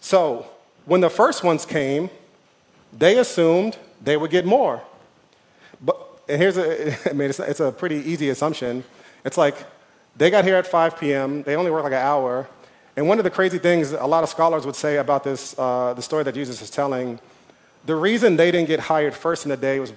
So 0.00 0.46
when 0.84 1.00
the 1.00 1.10
first 1.10 1.42
ones 1.42 1.66
came, 1.66 2.10
they 2.96 3.18
assumed 3.18 3.76
they 4.00 4.16
would 4.16 4.30
get 4.30 4.46
more. 4.46 4.80
But 5.80 5.98
and 6.28 6.40
here's 6.40 6.56
a, 6.56 6.96
I 7.10 7.12
mean, 7.12 7.30
it's, 7.30 7.40
it's 7.40 7.58
a 7.58 7.72
pretty 7.72 7.96
easy 7.96 8.28
assumption. 8.28 8.84
It's 9.24 9.36
like 9.36 9.56
they 10.16 10.30
got 10.30 10.44
here 10.44 10.54
at 10.54 10.68
5 10.68 11.00
p.m., 11.00 11.42
they 11.42 11.56
only 11.56 11.72
work 11.72 11.82
like 11.82 11.92
an 11.92 12.06
hour. 12.06 12.48
And 12.96 13.08
one 13.08 13.18
of 13.18 13.24
the 13.24 13.30
crazy 13.30 13.58
things 13.58 13.90
a 13.90 14.06
lot 14.06 14.22
of 14.22 14.30
scholars 14.30 14.64
would 14.64 14.76
say 14.76 14.98
about 14.98 15.24
this, 15.24 15.58
uh, 15.58 15.92
the 15.94 16.02
story 16.02 16.22
that 16.22 16.36
Jesus 16.36 16.62
is 16.62 16.70
telling, 16.70 17.18
the 17.88 17.96
reason 17.96 18.36
they 18.36 18.50
didn't 18.50 18.68
get 18.68 18.80
hired 18.80 19.14
first 19.14 19.46
in 19.46 19.48
the 19.48 19.56
day 19.56 19.80
was 19.80 19.94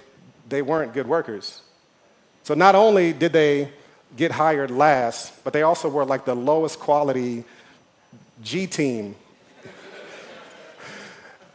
they 0.47 0.61
weren't 0.61 0.93
good 0.93 1.05
workers. 1.05 1.61
So 2.43 2.53
not 2.53 2.73
only 2.73 3.11
did 3.11 3.33
they 3.33 3.69
get 4.15 4.31
hired 4.31 4.71
last, 4.71 5.43
but 5.43 5.51
they 5.51 5.63
also 5.63 5.89
were 5.89 6.05
like 6.05 6.23
the 6.23 6.33
lowest 6.33 6.79
quality 6.79 7.43
G 8.41 8.65
team 8.65 9.13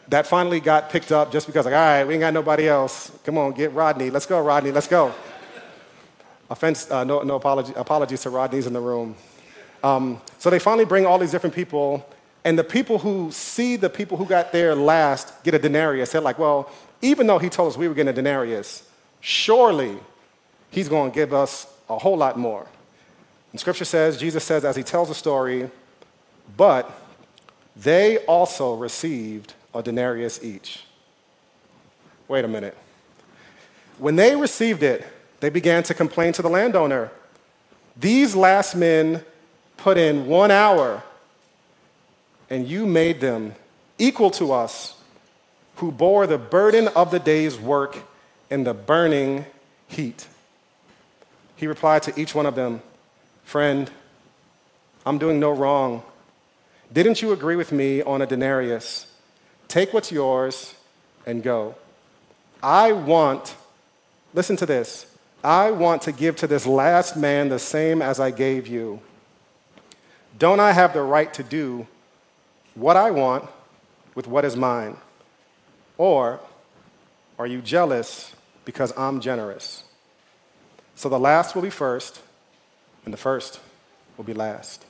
that 0.08 0.26
finally 0.26 0.60
got 0.60 0.90
picked 0.90 1.10
up 1.10 1.32
just 1.32 1.46
because, 1.46 1.64
like, 1.64 1.74
all 1.74 1.80
right, 1.80 2.04
we 2.04 2.12
ain't 2.12 2.20
got 2.20 2.34
nobody 2.34 2.68
else. 2.68 3.10
Come 3.24 3.38
on, 3.38 3.52
get 3.52 3.72
Rodney. 3.72 4.10
Let's 4.10 4.26
go, 4.26 4.38
Rodney. 4.42 4.72
Let's 4.72 4.88
go. 4.88 5.14
Offense, 6.50 6.90
uh, 6.90 7.02
no, 7.02 7.22
no 7.22 7.36
apology, 7.36 7.72
apologies 7.74 8.20
to 8.24 8.30
Rodney's 8.30 8.66
in 8.66 8.74
the 8.74 8.80
room. 8.80 9.16
Um, 9.82 10.20
so 10.36 10.50
they 10.50 10.58
finally 10.58 10.84
bring 10.84 11.06
all 11.06 11.18
these 11.18 11.30
different 11.30 11.56
people, 11.56 12.06
and 12.46 12.56
the 12.56 12.62
people 12.62 13.00
who 13.00 13.32
see 13.32 13.74
the 13.74 13.90
people 13.90 14.16
who 14.16 14.24
got 14.24 14.52
there 14.52 14.76
last 14.76 15.42
get 15.42 15.52
a 15.52 15.58
denarius. 15.58 16.12
They're 16.12 16.20
like, 16.20 16.38
well, 16.38 16.70
even 17.02 17.26
though 17.26 17.38
he 17.38 17.48
told 17.48 17.72
us 17.72 17.76
we 17.76 17.88
were 17.88 17.94
getting 17.94 18.10
a 18.10 18.12
denarius, 18.12 18.88
surely 19.18 19.98
he's 20.70 20.88
going 20.88 21.10
to 21.10 21.14
give 21.14 21.34
us 21.34 21.66
a 21.90 21.98
whole 21.98 22.16
lot 22.16 22.38
more. 22.38 22.68
And 23.50 23.58
scripture 23.58 23.84
says, 23.84 24.16
Jesus 24.16 24.44
says, 24.44 24.64
as 24.64 24.76
he 24.76 24.84
tells 24.84 25.08
the 25.08 25.14
story, 25.14 25.68
but 26.56 26.88
they 27.74 28.18
also 28.26 28.76
received 28.76 29.54
a 29.74 29.82
denarius 29.82 30.44
each. 30.44 30.84
Wait 32.28 32.44
a 32.44 32.48
minute. 32.48 32.76
When 33.98 34.14
they 34.14 34.36
received 34.36 34.84
it, 34.84 35.04
they 35.40 35.50
began 35.50 35.82
to 35.82 35.94
complain 35.94 36.32
to 36.34 36.42
the 36.42 36.50
landowner. 36.50 37.10
These 37.96 38.36
last 38.36 38.76
men 38.76 39.24
put 39.78 39.98
in 39.98 40.26
one 40.26 40.52
hour, 40.52 41.02
and 42.48 42.66
you 42.66 42.86
made 42.86 43.20
them 43.20 43.54
equal 43.98 44.30
to 44.32 44.52
us 44.52 44.94
who 45.76 45.90
bore 45.90 46.26
the 46.26 46.38
burden 46.38 46.88
of 46.88 47.10
the 47.10 47.18
day's 47.18 47.58
work 47.58 47.98
in 48.50 48.64
the 48.64 48.74
burning 48.74 49.44
heat. 49.88 50.26
He 51.56 51.66
replied 51.66 52.02
to 52.04 52.20
each 52.20 52.34
one 52.34 52.46
of 52.46 52.54
them, 52.54 52.82
Friend, 53.44 53.90
I'm 55.04 55.18
doing 55.18 55.38
no 55.38 55.50
wrong. 55.50 56.02
Didn't 56.92 57.22
you 57.22 57.32
agree 57.32 57.56
with 57.56 57.72
me 57.72 58.02
on 58.02 58.22
a 58.22 58.26
denarius? 58.26 59.06
Take 59.68 59.92
what's 59.92 60.12
yours 60.12 60.74
and 61.26 61.42
go. 61.42 61.74
I 62.62 62.92
want, 62.92 63.54
listen 64.34 64.56
to 64.56 64.66
this, 64.66 65.06
I 65.42 65.70
want 65.70 66.02
to 66.02 66.12
give 66.12 66.36
to 66.36 66.46
this 66.46 66.66
last 66.66 67.16
man 67.16 67.48
the 67.48 67.58
same 67.58 68.02
as 68.02 68.18
I 68.18 68.30
gave 68.30 68.66
you. 68.66 69.00
Don't 70.38 70.60
I 70.60 70.72
have 70.72 70.92
the 70.92 71.02
right 71.02 71.32
to 71.34 71.42
do 71.42 71.86
what 72.76 72.96
I 72.96 73.10
want 73.10 73.48
with 74.14 74.28
what 74.28 74.44
is 74.44 74.56
mine? 74.56 74.96
Or 75.98 76.38
are 77.38 77.46
you 77.46 77.60
jealous 77.60 78.34
because 78.64 78.92
I'm 78.96 79.20
generous? 79.20 79.82
So 80.94 81.08
the 81.08 81.18
last 81.18 81.54
will 81.54 81.62
be 81.62 81.70
first, 81.70 82.22
and 83.04 83.12
the 83.12 83.18
first 83.18 83.60
will 84.16 84.24
be 84.24 84.32
last. 84.32 84.84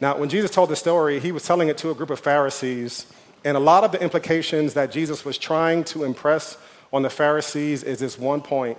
Now, 0.00 0.18
when 0.18 0.28
Jesus 0.28 0.50
told 0.50 0.70
the 0.70 0.76
story, 0.76 1.20
he 1.20 1.32
was 1.32 1.44
telling 1.44 1.68
it 1.68 1.78
to 1.78 1.90
a 1.90 1.94
group 1.94 2.10
of 2.10 2.20
Pharisees 2.20 3.06
and 3.44 3.56
a 3.56 3.60
lot 3.60 3.84
of 3.84 3.92
the 3.92 4.02
implications 4.02 4.74
that 4.74 4.92
Jesus 4.92 5.24
was 5.24 5.38
trying 5.38 5.84
to 5.84 6.04
impress 6.04 6.58
on 6.92 7.02
the 7.02 7.10
Pharisees 7.10 7.82
is 7.82 7.98
this 7.98 8.18
one 8.18 8.40
point. 8.40 8.78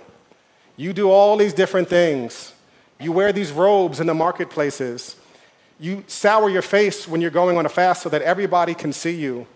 You 0.76 0.92
do 0.92 1.10
all 1.10 1.36
these 1.36 1.52
different 1.52 1.88
things. 1.88 2.52
You 3.00 3.12
wear 3.12 3.32
these 3.32 3.50
robes 3.50 4.00
in 4.00 4.06
the 4.06 4.14
marketplaces. 4.14 5.16
You 5.82 6.04
sour 6.06 6.48
your 6.48 6.62
face 6.62 7.08
when 7.08 7.20
you're 7.20 7.32
going 7.32 7.58
on 7.58 7.66
a 7.66 7.68
fast 7.68 8.02
so 8.02 8.08
that 8.10 8.22
everybody 8.22 8.72
can 8.72 8.92
see 8.92 9.16
you. 9.16 9.48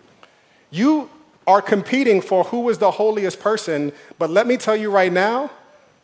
You 0.69 1.09
are 1.47 1.61
competing 1.61 2.19
for 2.19 2.43
who 2.43 2.67
is 2.67 2.79
the 2.79 2.91
holiest 2.91 3.39
person, 3.39 3.93
but 4.19 4.29
let 4.29 4.45
me 4.45 4.57
tell 4.57 4.75
you 4.75 4.91
right 4.91 5.13
now, 5.13 5.49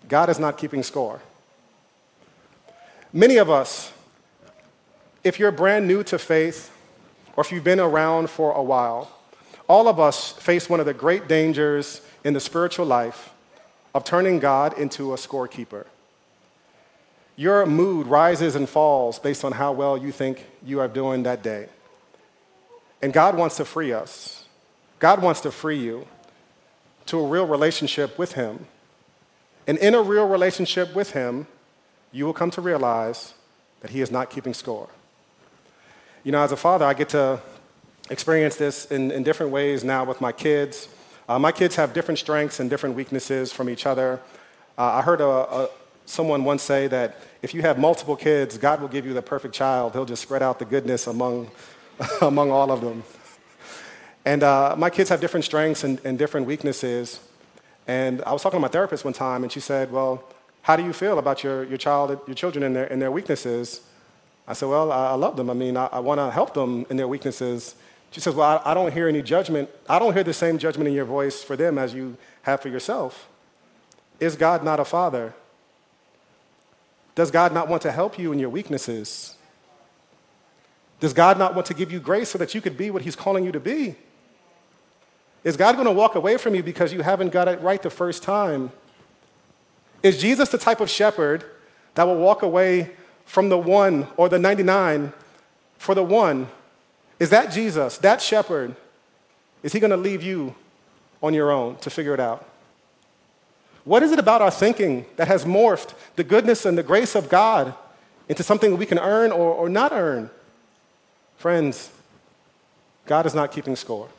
God 0.07 0.29
is 0.29 0.39
not 0.39 0.57
keeping 0.57 0.81
score. 0.81 1.21
Many 3.11 3.35
of 3.35 3.49
us, 3.49 3.91
if 5.25 5.39
you're 5.39 5.51
brand 5.51 5.89
new 5.89 6.03
to 6.05 6.17
faith, 6.17 6.71
or 7.35 7.43
if 7.43 7.51
you've 7.51 7.65
been 7.65 7.81
around 7.81 8.29
for 8.29 8.53
a 8.53 8.63
while, 8.63 9.11
all 9.67 9.89
of 9.89 9.99
us 9.99 10.31
face 10.31 10.69
one 10.69 10.79
of 10.79 10.85
the 10.85 10.93
great 10.93 11.27
dangers 11.27 11.99
in 12.23 12.33
the 12.33 12.39
spiritual 12.39 12.85
life 12.85 13.33
of 13.93 14.05
turning 14.05 14.39
God 14.39 14.77
into 14.77 15.11
a 15.11 15.17
scorekeeper. 15.17 15.85
Your 17.35 17.65
mood 17.65 18.07
rises 18.07 18.55
and 18.55 18.69
falls 18.69 19.17
based 19.19 19.43
on 19.43 19.53
how 19.53 19.71
well 19.71 19.97
you 19.97 20.11
think 20.11 20.45
you 20.63 20.79
are 20.79 20.87
doing 20.87 21.23
that 21.23 21.41
day. 21.41 21.67
And 23.01 23.11
God 23.11 23.35
wants 23.35 23.57
to 23.57 23.65
free 23.65 23.91
us. 23.91 24.45
God 24.99 25.21
wants 25.21 25.41
to 25.41 25.51
free 25.51 25.77
you 25.77 26.07
to 27.07 27.19
a 27.19 27.27
real 27.27 27.45
relationship 27.45 28.17
with 28.17 28.33
Him. 28.33 28.67
And 29.67 29.77
in 29.79 29.93
a 29.93 30.01
real 30.01 30.27
relationship 30.27 30.95
with 30.95 31.11
Him, 31.11 31.47
you 32.11 32.25
will 32.25 32.33
come 32.33 32.51
to 32.51 32.61
realize 32.61 33.33
that 33.81 33.91
He 33.91 34.01
is 34.01 34.11
not 34.11 34.29
keeping 34.29 34.53
score. 34.53 34.89
You 36.23 36.31
know, 36.31 36.41
as 36.41 36.51
a 36.51 36.57
father, 36.57 36.85
I 36.85 36.93
get 36.93 37.09
to 37.09 37.41
experience 38.09 38.55
this 38.55 38.85
in, 38.85 39.11
in 39.11 39.23
different 39.23 39.51
ways 39.51 39.83
now 39.83 40.05
with 40.05 40.21
my 40.21 40.31
kids. 40.31 40.87
Uh, 41.27 41.39
my 41.39 41.51
kids 41.51 41.75
have 41.75 41.93
different 41.93 42.19
strengths 42.19 42.59
and 42.59 42.69
different 42.69 42.95
weaknesses 42.95 43.51
from 43.51 43.69
each 43.69 43.85
other. 43.85 44.21
Uh, 44.77 44.83
I 44.83 45.01
heard 45.01 45.19
a, 45.19 45.25
a, 45.25 45.69
someone 46.05 46.43
once 46.43 46.63
say 46.63 46.87
that 46.87 47.17
if 47.41 47.53
you 47.53 47.61
have 47.61 47.77
multiple 47.77 48.15
kids, 48.15 48.57
God 48.57 48.81
will 48.81 48.87
give 48.87 49.05
you 49.05 49.13
the 49.13 49.21
perfect 49.21 49.53
child. 49.53 49.93
He'll 49.93 50.05
just 50.05 50.21
spread 50.21 50.41
out 50.41 50.59
the 50.59 50.65
goodness 50.65 51.07
among, 51.07 51.51
among 52.21 52.51
all 52.51 52.71
of 52.71 52.81
them. 52.81 53.03
And 54.25 54.43
uh, 54.43 54.75
my 54.77 54.89
kids 54.89 55.09
have 55.09 55.19
different 55.19 55.45
strengths 55.45 55.83
and, 55.83 55.99
and 56.05 56.17
different 56.17 56.47
weaknesses. 56.47 57.19
And 57.87 58.21
I 58.23 58.31
was 58.31 58.41
talking 58.41 58.57
to 58.57 58.61
my 58.61 58.69
therapist 58.69 59.03
one 59.03 59.13
time, 59.13 59.43
and 59.43 59.51
she 59.51 59.59
said, 59.59 59.91
Well, 59.91 60.23
how 60.61 60.77
do 60.77 60.83
you 60.83 60.93
feel 60.93 61.19
about 61.19 61.43
your, 61.43 61.65
your 61.65 61.77
child, 61.77 62.17
your 62.25 62.35
children 62.35 62.63
and 62.63 62.75
their, 62.75 62.85
and 62.85 63.01
their 63.01 63.11
weaknesses? 63.11 63.81
I 64.47 64.53
said, 64.53 64.69
Well, 64.69 64.91
I, 64.91 65.11
I 65.11 65.13
love 65.15 65.35
them. 65.35 65.49
I 65.49 65.53
mean, 65.53 65.75
I, 65.75 65.87
I 65.87 65.99
want 65.99 66.19
to 66.19 66.31
help 66.31 66.53
them 66.53 66.85
in 66.89 66.95
their 66.95 67.07
weaknesses. 67.07 67.75
She 68.11 68.21
says, 68.21 68.33
Well, 68.35 68.61
I, 68.63 68.71
I 68.71 68.73
don't 68.73 68.93
hear 68.93 69.09
any 69.09 69.21
judgment. 69.21 69.69
I 69.89 69.99
don't 69.99 70.13
hear 70.13 70.23
the 70.23 70.33
same 70.33 70.57
judgment 70.57 70.87
in 70.87 70.93
your 70.93 71.05
voice 71.05 71.43
for 71.43 71.57
them 71.57 71.77
as 71.77 71.93
you 71.93 72.15
have 72.43 72.61
for 72.61 72.69
yourself. 72.69 73.27
Is 74.21 74.37
God 74.37 74.63
not 74.63 74.79
a 74.79 74.85
father? 74.85 75.33
Does 77.15 77.31
God 77.31 77.53
not 77.53 77.67
want 77.67 77.81
to 77.83 77.91
help 77.91 78.17
you 78.17 78.31
in 78.31 78.39
your 78.39 78.49
weaknesses? 78.49 79.35
Does 80.99 81.13
God 81.13 81.37
not 81.37 81.53
want 81.53 81.67
to 81.67 81.73
give 81.73 81.91
you 81.91 81.99
grace 81.99 82.29
so 82.29 82.37
that 82.37 82.55
you 82.55 82.61
could 82.61 82.77
be 82.77 82.89
what 82.89 83.01
He's 83.01 83.15
calling 83.15 83.43
you 83.43 83.51
to 83.51 83.59
be? 83.59 83.95
Is 85.43 85.57
God 85.57 85.73
going 85.73 85.85
to 85.85 85.91
walk 85.91 86.15
away 86.15 86.37
from 86.37 86.55
you 86.55 86.63
because 86.63 86.93
you 86.93 87.01
haven't 87.01 87.33
got 87.33 87.47
it 87.47 87.59
right 87.61 87.81
the 87.81 87.89
first 87.89 88.23
time? 88.23 88.71
Is 90.01 90.19
Jesus 90.19 90.49
the 90.49 90.57
type 90.57 90.79
of 90.79 90.89
shepherd 90.89 91.43
that 91.95 92.03
will 92.03 92.17
walk 92.17 92.41
away 92.41 92.91
from 93.25 93.49
the 93.49 93.57
one 93.57 94.07
or 94.17 94.29
the 94.29 94.39
99 94.39 95.13
for 95.77 95.93
the 95.93 96.03
one? 96.03 96.47
Is 97.19 97.29
that 97.29 97.51
Jesus, 97.51 97.97
that 97.99 98.21
shepherd? 98.21 98.75
Is 99.61 99.73
he 99.73 99.79
going 99.79 99.91
to 99.91 99.97
leave 99.97 100.23
you 100.23 100.55
on 101.21 101.33
your 101.33 101.51
own 101.51 101.77
to 101.77 101.89
figure 101.89 102.13
it 102.13 102.19
out? 102.19 102.47
What 103.85 104.03
is 104.03 104.11
it 104.11 104.19
about 104.19 104.41
our 104.41 104.51
thinking 104.51 105.05
that 105.17 105.27
has 105.27 105.45
morphed 105.45 105.93
the 106.15 106.23
goodness 106.23 106.65
and 106.65 106.77
the 106.77 106.83
grace 106.83 107.15
of 107.15 107.29
God 107.29 107.73
into 108.29 108.43
something 108.43 108.77
we 108.77 108.85
can 108.85 108.99
earn 108.99 109.31
or, 109.31 109.53
or 109.53 109.69
not 109.69 109.91
earn? 109.91 110.29
Friends, 111.37 111.91
God 113.05 113.25
is 113.25 113.35
not 113.35 113.51
keeping 113.51 113.75
score. 113.75 114.09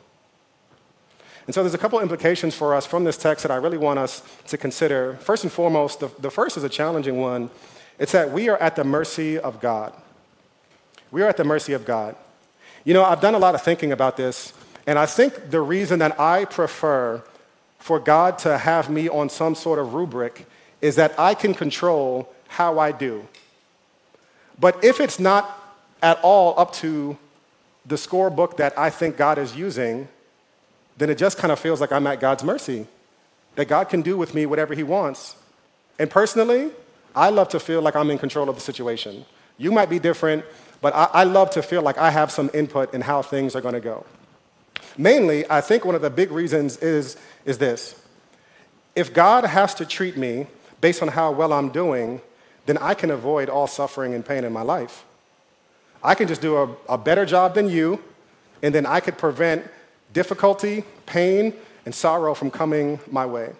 And 1.47 1.53
so 1.53 1.61
there's 1.61 1.73
a 1.73 1.79
couple 1.79 1.99
implications 1.99 2.55
for 2.55 2.73
us 2.73 2.85
from 2.85 3.03
this 3.03 3.17
text 3.17 3.43
that 3.43 3.51
I 3.51 3.55
really 3.55 3.77
want 3.77 3.99
us 3.99 4.21
to 4.47 4.57
consider. 4.57 5.15
First 5.21 5.43
and 5.43 5.51
foremost, 5.51 5.99
the, 5.99 6.09
the 6.19 6.31
first 6.31 6.57
is 6.57 6.63
a 6.63 6.69
challenging 6.69 7.17
one 7.17 7.49
it's 7.97 8.11
that 8.11 8.31
we 8.31 8.49
are 8.49 8.57
at 8.57 8.75
the 8.75 8.83
mercy 8.83 9.39
of 9.39 9.61
God. 9.61 9.93
We 11.11 11.21
are 11.21 11.27
at 11.27 11.37
the 11.37 11.45
mercy 11.45 11.71
of 11.71 11.85
God. 11.85 12.15
You 12.83 12.93
know, 12.93 13.05
I've 13.05 13.21
done 13.21 13.35
a 13.35 13.39
lot 13.39 13.55
of 13.55 13.61
thinking 13.61 13.93
about 13.93 14.17
this, 14.17 14.53
and 14.85 14.99
I 14.99 15.05
think 15.05 15.49
the 15.49 15.61
reason 15.61 15.99
that 15.99 16.19
I 16.19 16.43
prefer 16.43 17.23
for 17.85 17.99
God 17.99 18.39
to 18.39 18.57
have 18.57 18.89
me 18.89 19.07
on 19.07 19.29
some 19.29 19.53
sort 19.53 19.77
of 19.77 19.93
rubric 19.93 20.47
is 20.81 20.95
that 20.95 21.13
I 21.19 21.35
can 21.35 21.53
control 21.53 22.33
how 22.47 22.79
I 22.79 22.91
do. 22.91 23.27
But 24.59 24.83
if 24.83 24.99
it's 24.99 25.19
not 25.19 25.77
at 26.01 26.19
all 26.23 26.59
up 26.59 26.73
to 26.81 27.15
the 27.85 27.93
scorebook 27.93 28.57
that 28.57 28.75
I 28.75 28.89
think 28.89 29.17
God 29.17 29.37
is 29.37 29.55
using, 29.55 30.07
then 30.97 31.11
it 31.11 31.19
just 31.19 31.37
kind 31.37 31.51
of 31.51 31.59
feels 31.59 31.79
like 31.79 31.91
I'm 31.91 32.07
at 32.07 32.19
God's 32.19 32.43
mercy, 32.43 32.87
that 33.53 33.65
God 33.65 33.87
can 33.87 34.01
do 34.01 34.17
with 34.17 34.33
me 34.33 34.47
whatever 34.47 34.73
He 34.73 34.81
wants. 34.81 35.35
And 35.99 36.09
personally, 36.09 36.71
I 37.15 37.29
love 37.29 37.49
to 37.49 37.59
feel 37.59 37.83
like 37.83 37.95
I'm 37.95 38.09
in 38.09 38.17
control 38.17 38.49
of 38.49 38.55
the 38.55 38.61
situation. 38.61 39.25
You 39.59 39.71
might 39.71 39.91
be 39.91 39.99
different, 39.99 40.43
but 40.81 40.95
I, 40.95 41.03
I 41.13 41.23
love 41.23 41.51
to 41.51 41.61
feel 41.61 41.83
like 41.83 41.99
I 41.99 42.09
have 42.09 42.31
some 42.31 42.49
input 42.51 42.95
in 42.95 43.01
how 43.01 43.21
things 43.21 43.55
are 43.55 43.61
going 43.61 43.75
to 43.75 43.79
go. 43.79 44.07
Mainly, 44.97 45.49
I 45.51 45.61
think 45.61 45.85
one 45.85 45.93
of 45.93 46.01
the 46.01 46.09
big 46.09 46.31
reasons 46.31 46.77
is, 46.77 47.17
is 47.45 47.57
this. 47.57 48.01
If 48.95 49.13
God 49.13 49.45
has 49.45 49.73
to 49.75 49.85
treat 49.85 50.17
me 50.17 50.47
based 50.81 51.01
on 51.01 51.09
how 51.09 51.31
well 51.31 51.53
I'm 51.53 51.69
doing, 51.69 52.21
then 52.65 52.77
I 52.77 52.93
can 52.93 53.11
avoid 53.11 53.49
all 53.49 53.67
suffering 53.67 54.13
and 54.13 54.25
pain 54.25 54.43
in 54.43 54.51
my 54.51 54.61
life. 54.61 55.03
I 56.03 56.15
can 56.15 56.27
just 56.27 56.41
do 56.41 56.57
a, 56.57 56.75
a 56.89 56.97
better 56.97 57.25
job 57.25 57.55
than 57.55 57.69
you, 57.69 58.03
and 58.61 58.73
then 58.73 58.85
I 58.85 58.99
could 58.99 59.17
prevent 59.17 59.65
difficulty, 60.13 60.83
pain, 61.05 61.53
and 61.85 61.93
sorrow 61.93 62.33
from 62.33 62.51
coming 62.51 62.99
my 63.11 63.25
way. 63.25 63.53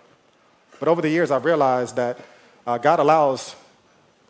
But 0.80 0.88
over 0.88 1.02
the 1.02 1.10
years, 1.10 1.32
I've 1.32 1.46
realized 1.46 1.96
that 1.96 2.20
uh, 2.66 2.78
God 2.78 3.00
allows, 3.00 3.56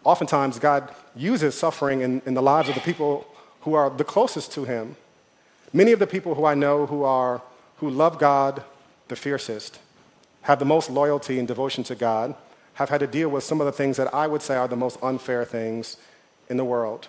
oftentimes, 0.04 0.60
God 0.60 0.94
uses 1.16 1.56
suffering 1.56 2.02
in, 2.02 2.22
in 2.26 2.34
the 2.34 2.42
lives 2.42 2.70
of 2.70 2.76
the 2.76 2.82
people 2.82 3.26
who 3.62 3.74
are 3.74 3.90
the 3.90 4.04
closest 4.04 4.52
to 4.54 4.66
Him. 4.66 4.96
Many 5.74 5.92
of 5.92 6.00
the 6.00 6.08
people 6.08 6.36
who 6.36 6.46
I 6.46 6.54
know 6.54 6.86
who, 6.86 7.04
are, 7.04 7.42
who 7.78 7.90
love 7.90 8.20
God 8.20 8.64
the 9.08 9.16
fiercest, 9.16 9.80
have 10.44 10.60
the 10.60 10.66
most 10.66 10.90
loyalty 10.90 11.40
and 11.40 11.48
devotion 11.48 11.84
to 11.86 11.96
God, 11.96 12.36
have 12.76 12.90
had 12.90 13.00
to 13.00 13.08
deal 13.08 13.30
with 13.30 13.44
some 13.44 13.62
of 13.62 13.66
the 13.66 13.72
things 13.72 13.98
that 13.98 14.14
I 14.14 14.28
would 14.28 14.42
say 14.42 14.56
are 14.56 14.68
the 14.68 14.76
most 14.76 14.98
unfair 15.02 15.46
things 15.46 15.98
in 16.50 16.58
the 16.58 16.66
world. 16.66 17.08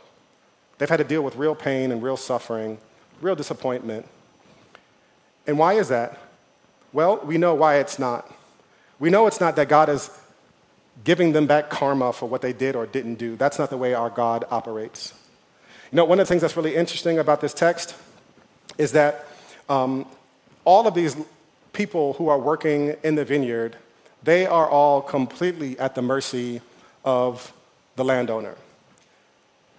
They've 0.78 0.88
had 0.88 0.98
to 0.98 1.04
deal 1.04 1.22
with 1.22 1.36
real 1.36 1.54
pain 1.54 1.90
and 1.90 2.02
real 2.02 2.16
suffering, 2.16 2.78
real 3.20 3.34
disappointment. 3.34 4.06
And 5.46 5.58
why 5.58 5.74
is 5.74 5.88
that? 5.88 6.18
Well, 6.92 7.20
we 7.24 7.38
know 7.38 7.54
why 7.54 7.76
it's 7.76 7.98
not. 7.98 8.32
We 8.98 9.10
know 9.10 9.26
it's 9.26 9.40
not 9.40 9.56
that 9.56 9.68
God 9.68 9.88
is 9.88 10.10
giving 11.04 11.32
them 11.32 11.46
back 11.46 11.68
karma 11.68 12.12
for 12.12 12.28
what 12.28 12.42
they 12.42 12.52
did 12.52 12.76
or 12.76 12.86
didn't 12.86 13.16
do. 13.16 13.36
That's 13.36 13.58
not 13.58 13.70
the 13.70 13.76
way 13.76 13.92
our 13.94 14.10
God 14.10 14.44
operates. 14.50 15.12
You 15.92 15.96
know, 15.96 16.04
one 16.04 16.18
of 16.20 16.26
the 16.26 16.28
things 16.28 16.42
that's 16.42 16.56
really 16.56 16.74
interesting 16.74 17.18
about 17.18 17.40
this 17.40 17.52
text 17.52 17.94
is 18.78 18.92
that 18.92 19.26
um, 19.68 20.06
all 20.64 20.86
of 20.86 20.94
these 20.94 21.16
people 21.76 22.14
who 22.14 22.28
are 22.28 22.38
working 22.38 22.96
in 23.04 23.14
the 23.14 23.24
vineyard, 23.24 23.76
they 24.22 24.46
are 24.46 24.68
all 24.68 25.02
completely 25.02 25.78
at 25.78 25.94
the 25.94 26.02
mercy 26.02 26.60
of 27.04 27.52
the 27.96 28.04
landowner. 28.04 28.56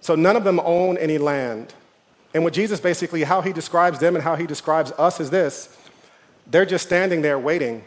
So 0.00 0.14
none 0.14 0.36
of 0.36 0.44
them 0.44 0.60
own 0.60 0.96
any 0.96 1.18
land. 1.18 1.74
And 2.32 2.44
what 2.44 2.52
Jesus 2.52 2.80
basically, 2.80 3.24
how 3.24 3.40
he 3.40 3.52
describes 3.52 3.98
them 3.98 4.14
and 4.14 4.22
how 4.22 4.36
he 4.36 4.46
describes 4.46 4.92
us 4.92 5.20
is 5.20 5.30
this 5.30 5.76
they're 6.46 6.64
just 6.64 6.86
standing 6.86 7.20
there 7.20 7.38
waiting. 7.38 7.84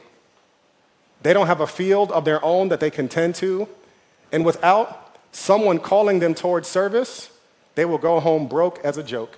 They 1.23 1.33
don't 1.33 1.47
have 1.47 1.61
a 1.61 1.67
field 1.67 2.11
of 2.11 2.25
their 2.25 2.43
own 2.43 2.69
that 2.69 2.79
they 2.79 2.91
can 2.91 3.07
tend 3.07 3.35
to. 3.35 3.67
And 4.31 4.45
without 4.45 5.17
someone 5.31 5.79
calling 5.79 6.19
them 6.19 6.33
towards 6.33 6.67
service, 6.67 7.31
they 7.75 7.85
will 7.85 7.97
go 7.97 8.19
home 8.19 8.47
broke 8.47 8.79
as 8.83 8.97
a 8.97 9.03
joke. 9.03 9.37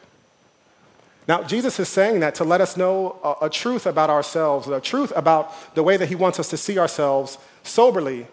Now, 1.28 1.44
Jesus 1.44 1.80
is 1.80 1.88
saying 1.88 2.20
that 2.20 2.36
to 2.36 2.44
let 2.44 2.60
us 2.60 2.76
know 2.76 3.18
a, 3.24 3.46
a, 3.46 3.50
truth 3.50 3.86
about 3.86 4.10
ourselves, 4.10 4.68
a 4.68 4.82
truth 4.82 5.14
about 5.16 5.74
the 5.74 5.84
way 5.84 5.96
that 5.96 6.10
He 6.10 6.16
wants 6.16 6.40
us 6.40 6.50
to 6.50 6.58
see 6.58 6.78
ourselves 6.78 7.38
soberly, 7.64 8.28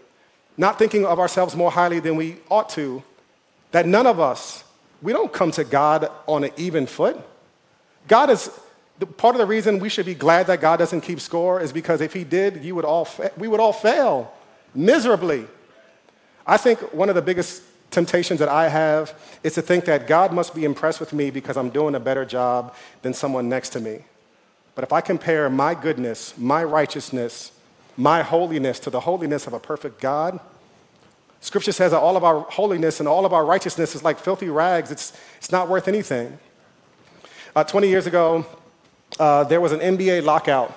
not 0.56 0.78
thinking 0.78 1.06
of 1.06 1.20
ourselves 1.20 1.54
more 1.54 1.70
highly 1.70 2.00
than 2.00 2.16
we 2.16 2.38
ought 2.48 2.68
to. 2.70 3.02
That 3.70 3.86
none 3.86 4.06
of 4.06 4.18
us, 4.18 4.64
we 5.00 5.12
don't 5.12 5.32
come 5.32 5.52
to 5.52 5.62
God 5.62 6.10
on 6.26 6.42
an 6.42 6.50
even 6.56 6.86
foot. 6.86 7.16
God 8.08 8.28
is 8.30 8.50
part 9.16 9.36
of 9.36 9.38
the 9.38 9.46
reason 9.46 9.78
we 9.78 9.88
should 9.88 10.06
be 10.06 10.14
glad 10.14 10.48
that 10.48 10.60
God 10.60 10.78
doesn't 10.78 11.02
keep 11.02 11.20
score 11.20 11.60
is 11.60 11.72
because 11.72 12.00
if 12.00 12.12
He 12.12 12.24
did, 12.24 12.64
you 12.64 12.74
would 12.74 12.84
all 12.84 13.04
fa- 13.04 13.30
we 13.38 13.46
would 13.46 13.60
all 13.60 13.72
fail 13.72 14.32
miserably. 14.74 15.46
I 16.46 16.56
think 16.56 16.80
one 16.92 17.08
of 17.08 17.14
the 17.14 17.22
biggest 17.22 17.62
temptations 17.90 18.40
that 18.40 18.48
I 18.48 18.68
have 18.68 19.18
is 19.42 19.54
to 19.54 19.62
think 19.62 19.84
that 19.86 20.06
God 20.06 20.32
must 20.32 20.54
be 20.54 20.64
impressed 20.64 21.00
with 21.00 21.12
me 21.12 21.30
because 21.30 21.56
I'm 21.56 21.70
doing 21.70 21.94
a 21.94 22.00
better 22.00 22.24
job 22.24 22.74
than 23.02 23.12
someone 23.12 23.48
next 23.48 23.70
to 23.70 23.80
me. 23.80 24.04
But 24.74 24.84
if 24.84 24.92
I 24.92 25.00
compare 25.00 25.50
my 25.50 25.74
goodness, 25.74 26.36
my 26.38 26.62
righteousness, 26.64 27.52
my 27.96 28.22
holiness 28.22 28.78
to 28.80 28.90
the 28.90 29.00
holiness 29.00 29.46
of 29.46 29.52
a 29.52 29.60
perfect 29.60 30.00
God, 30.00 30.40
Scripture 31.40 31.72
says 31.72 31.92
that 31.92 31.98
all 31.98 32.16
of 32.16 32.24
our 32.24 32.40
holiness 32.40 33.00
and 33.00 33.08
all 33.08 33.24
of 33.24 33.32
our 33.32 33.44
righteousness 33.44 33.94
is 33.94 34.04
like 34.04 34.18
filthy 34.18 34.48
rags. 34.48 34.90
It's, 34.90 35.12
it's 35.38 35.50
not 35.50 35.68
worth 35.68 35.88
anything. 35.88 36.38
Uh, 37.56 37.64
20 37.64 37.88
years 37.88 38.06
ago, 38.06 38.46
uh, 39.18 39.44
there 39.44 39.60
was 39.60 39.72
an 39.72 39.80
NBA 39.80 40.22
lockout 40.22 40.76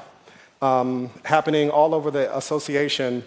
um, 0.62 1.12
happening 1.26 1.70
all 1.70 1.94
over 1.94 2.10
the 2.10 2.36
association. 2.36 3.24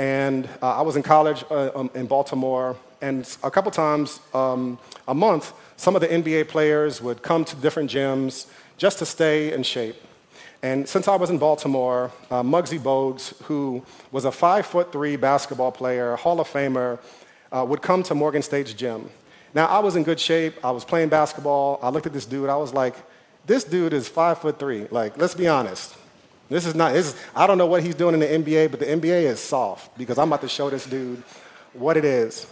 And 0.00 0.48
uh, 0.62 0.78
I 0.78 0.80
was 0.80 0.96
in 0.96 1.02
college 1.02 1.44
uh, 1.50 1.72
um, 1.74 1.90
in 1.94 2.06
Baltimore, 2.06 2.74
and 3.02 3.28
a 3.44 3.50
couple 3.50 3.70
times 3.70 4.18
um, 4.32 4.78
a 5.06 5.12
month, 5.12 5.52
some 5.76 5.94
of 5.94 6.00
the 6.00 6.08
NBA 6.08 6.48
players 6.48 7.02
would 7.02 7.22
come 7.22 7.44
to 7.44 7.54
different 7.56 7.90
gyms 7.90 8.46
just 8.78 8.98
to 9.00 9.04
stay 9.04 9.52
in 9.52 9.62
shape. 9.62 9.96
And 10.62 10.88
since 10.88 11.06
I 11.06 11.16
was 11.16 11.28
in 11.28 11.36
Baltimore, 11.36 12.10
uh, 12.30 12.42
Muggsy 12.42 12.78
Bogues, 12.78 13.36
who 13.42 13.84
was 14.10 14.24
a 14.24 14.32
five 14.32 14.64
foot 14.64 14.90
three 14.90 15.16
basketball 15.16 15.70
player, 15.70 16.16
Hall 16.16 16.40
of 16.40 16.48
Famer, 16.48 16.98
uh, 17.52 17.66
would 17.68 17.82
come 17.82 18.02
to 18.04 18.14
Morgan 18.14 18.40
State's 18.40 18.72
gym. 18.72 19.10
Now, 19.52 19.66
I 19.66 19.80
was 19.80 19.96
in 19.96 20.02
good 20.02 20.18
shape. 20.18 20.54
I 20.64 20.70
was 20.70 20.82
playing 20.82 21.10
basketball. 21.10 21.78
I 21.82 21.90
looked 21.90 22.06
at 22.06 22.14
this 22.14 22.24
dude. 22.24 22.48
I 22.48 22.56
was 22.56 22.72
like, 22.72 22.94
this 23.44 23.64
dude 23.64 23.92
is 23.92 24.08
five 24.08 24.38
foot 24.38 24.58
three. 24.58 24.86
Like, 24.90 25.18
let's 25.18 25.34
be 25.34 25.46
honest. 25.46 25.94
This 26.50 26.66
is 26.66 26.74
not, 26.74 26.92
this 26.92 27.14
is, 27.14 27.20
I 27.34 27.46
don't 27.46 27.58
know 27.58 27.66
what 27.66 27.84
he's 27.84 27.94
doing 27.94 28.12
in 28.12 28.20
the 28.20 28.26
NBA, 28.26 28.72
but 28.72 28.80
the 28.80 28.86
NBA 28.86 29.22
is 29.22 29.38
soft 29.38 29.96
because 29.96 30.18
I'm 30.18 30.28
about 30.28 30.40
to 30.40 30.48
show 30.48 30.68
this 30.68 30.84
dude 30.84 31.22
what 31.72 31.96
it 31.96 32.04
is. 32.04 32.44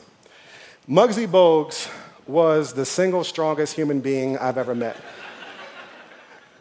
Muggsy 0.88 1.26
Bogues 1.26 1.90
was 2.24 2.72
the 2.72 2.87
single 2.87 3.24
strongest 3.24 3.74
human 3.74 4.00
being 4.00 4.38
I've 4.38 4.56
ever 4.56 4.72
met. 4.72 4.96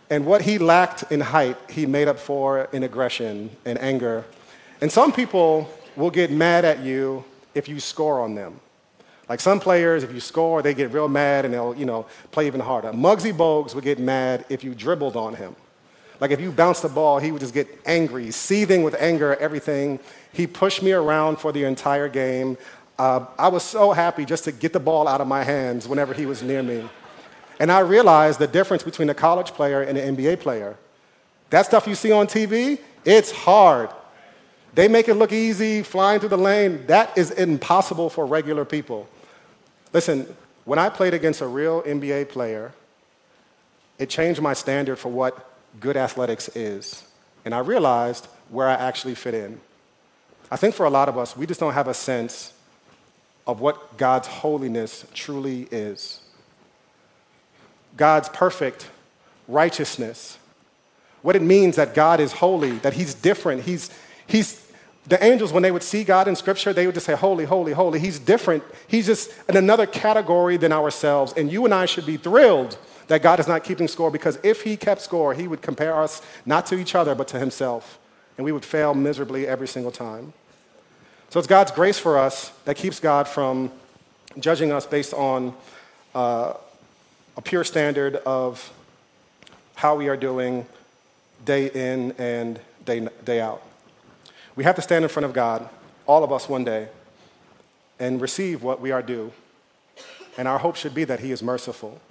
and 0.10 0.26
what 0.26 0.42
he 0.42 0.58
lacked 0.58 1.12
in 1.12 1.22
height, 1.22 1.58
he 1.70 1.86
made 1.86 2.08
up 2.08 2.18
for 2.18 2.70
in 2.74 2.82
aggression 2.82 3.52
and 3.66 3.80
anger. 3.80 4.26
And 4.82 4.92
some 4.92 5.12
people 5.12 5.70
will 5.96 6.10
get 6.10 6.32
mad 6.32 6.66
at 6.66 6.80
you 6.80 7.24
if 7.54 7.70
you 7.70 7.80
score 7.80 8.20
on 8.20 8.34
them. 8.34 8.60
Like 9.30 9.42
some 9.42 9.60
players, 9.60 10.04
if 10.04 10.12
you 10.12 10.22
score, 10.22 10.64
they 10.64 10.74
get 10.74 10.92
real 10.92 11.08
mad 11.08 11.46
and 11.46 11.54
they'll, 11.54 11.76
you 11.76 11.86
know, 11.86 12.08
play 12.32 12.48
even 12.48 12.62
harder. 12.62 12.92
Muggsy 12.94 13.32
Bogues 13.32 13.76
would 13.76 13.84
get 13.84 14.00
mad 14.00 14.44
if 14.50 14.64
you 14.64 14.74
dribbled 14.74 15.16
on 15.16 15.36
him. 15.36 15.56
Like 16.20 16.32
if 16.32 16.40
you 16.42 16.52
bounced 16.52 16.82
the 16.82 16.90
ball, 16.90 17.20
he 17.20 17.32
would 17.32 17.42
just 17.42 17.54
get 17.54 17.68
angry, 17.86 18.32
seething 18.32 18.84
with 18.84 18.96
anger 19.00 19.34
at 19.34 19.40
everything. 19.40 20.00
He 20.34 20.48
pushed 20.48 20.82
me 20.82 20.92
around 20.92 21.38
for 21.38 21.52
the 21.52 21.64
entire 21.64 22.10
game. 22.10 22.58
Uh, 22.98 23.26
I 23.38 23.50
was 23.50 23.64
so 23.64 23.92
happy 23.92 24.26
just 24.26 24.44
to 24.46 24.52
get 24.52 24.74
the 24.74 24.80
ball 24.80 25.08
out 25.08 25.22
of 25.22 25.28
my 25.28 25.44
hands 25.44 25.88
whenever 25.88 26.14
he 26.14 26.26
was 26.26 26.42
near 26.42 26.64
me. 26.64 26.90
And 27.60 27.72
I 27.72 27.80
realized 27.80 28.40
the 28.40 28.48
difference 28.48 28.84
between 28.84 29.10
a 29.10 29.14
college 29.14 29.48
player 29.48 29.82
and 29.82 29.98
an 29.98 30.16
NBA 30.16 30.40
player. 30.40 30.76
That 31.50 31.66
stuff 31.66 31.88
you 31.88 31.96
see 31.96 32.12
on 32.12 32.28
TV, 32.28 32.80
it's 33.06 33.32
hard. 33.32 33.90
They 34.74 34.88
make 34.88 35.08
it 35.08 35.16
look 35.16 35.32
easy, 35.32 35.82
flying 35.82 36.20
through 36.20 36.30
the 36.30 36.38
lane. 36.38 36.86
That 36.88 37.18
is 37.18 37.32
impossible 37.32 38.10
for 38.10 38.26
regular 38.26 38.66
people. 38.66 39.08
Listen, 39.94 40.36
when 40.66 40.78
I 40.78 40.90
played 40.90 41.14
against 41.14 41.42
a 41.42 41.48
real 41.48 41.82
NBA 41.84 42.30
player, 42.30 42.74
it 43.98 44.10
changed 44.10 44.42
my 44.42 44.54
standard 44.54 44.98
for 45.00 45.10
what 45.10 45.50
good 45.80 45.98
athletics 45.98 46.50
is. 46.56 47.04
And 47.46 47.54
I 47.54 47.60
realized 47.60 48.28
where 48.50 48.68
I 48.68 48.74
actually 48.74 49.16
fit 49.16 49.34
in. 49.34 49.60
I 50.50 50.56
think 50.56 50.76
for 50.76 50.86
a 50.86 50.90
lot 50.90 51.10
of 51.10 51.18
us, 51.18 51.36
we 51.36 51.46
just 51.46 51.60
don't 51.60 51.74
have 51.74 51.88
a 51.88 51.94
sense 51.94 52.54
of 53.46 53.60
what 53.60 53.98
God's 53.98 54.28
holiness 54.28 55.06
truly 55.14 55.68
is. 55.72 56.22
God's 57.96 58.30
perfect 58.30 58.90
righteousness. 59.48 60.38
What 61.22 61.36
it 61.36 61.42
means 61.42 61.78
that 61.78 61.94
God 61.94 62.20
is 62.20 62.32
holy, 62.32 62.72
that 62.80 62.94
He's 62.94 63.14
different. 63.14 63.64
He's, 63.64 63.90
he's, 64.28 64.66
the 65.08 65.22
angels, 65.24 65.52
when 65.52 65.64
they 65.64 65.72
would 65.72 65.84
see 65.84 66.04
God 66.04 66.28
in 66.28 66.36
Scripture, 66.36 66.74
they 66.74 66.86
would 66.86 66.96
just 66.96 67.06
say, 67.06 67.16
Holy, 67.16 67.46
holy, 67.46 67.74
holy. 67.74 68.00
He's 68.00 68.20
different. 68.20 68.64
He's 68.88 69.06
just 69.06 69.32
in 69.50 69.58
another 69.58 69.86
category 69.86 70.58
than 70.58 70.72
ourselves. 70.72 71.34
And 71.36 71.52
you 71.52 71.66
and 71.66 71.74
I 71.74 71.86
should 71.86 72.06
be 72.06 72.18
thrilled 72.18 72.78
that 73.08 73.22
God 73.22 73.40
is 73.40 73.48
not 73.48 73.64
keeping 73.64 73.88
score 73.88 74.12
because 74.12 74.38
if 74.44 74.64
He 74.64 74.78
kept 74.78 75.02
score, 75.02 75.34
He 75.34 75.48
would 75.48 75.62
compare 75.62 75.96
us 75.96 76.22
not 76.46 76.66
to 76.68 76.76
each 76.78 76.96
other, 76.96 77.16
but 77.16 77.28
to 77.30 77.40
Himself. 77.40 78.00
And 78.38 78.46
we 78.46 78.52
would 78.52 78.66
fail 78.66 78.94
miserably 78.94 79.48
every 79.48 79.68
single 79.68 79.92
time. 79.92 80.34
So 81.30 81.40
it's 81.40 81.48
God's 81.48 81.72
grace 81.72 82.00
for 82.00 82.18
us 82.18 82.52
that 82.66 82.78
keeps 82.78 83.00
God 83.00 83.28
from 83.28 83.72
judging 84.40 84.72
us 84.72 84.86
based 84.86 85.14
on 85.14 85.54
uh, 86.16 86.54
a 87.36 87.42
pure 87.42 87.64
standard 87.64 88.18
of 88.18 88.72
how 89.76 89.96
we 89.96 90.08
are 90.08 90.18
doing 90.18 90.66
day 91.46 91.70
in 91.70 92.14
and 92.14 92.60
day, 92.86 93.08
day 93.24 93.42
out. 93.42 93.62
We 94.56 94.64
have 94.64 94.76
to 94.76 94.82
stand 94.82 95.04
in 95.04 95.10
front 95.10 95.26
of 95.26 95.34
God, 95.34 95.68
all 96.08 96.24
of 96.24 96.32
us 96.32 96.50
one 96.50 96.64
day, 96.64 96.88
and 98.00 98.20
receive 98.20 98.64
what 98.64 98.82
we 98.82 98.92
are 98.92 99.02
due. 99.02 99.32
And 100.38 100.48
our 100.48 100.60
hope 100.60 100.76
should 100.76 100.96
be 100.96 101.04
that 101.04 101.20
He 101.20 101.32
is 101.32 101.44
merciful. 101.44 102.02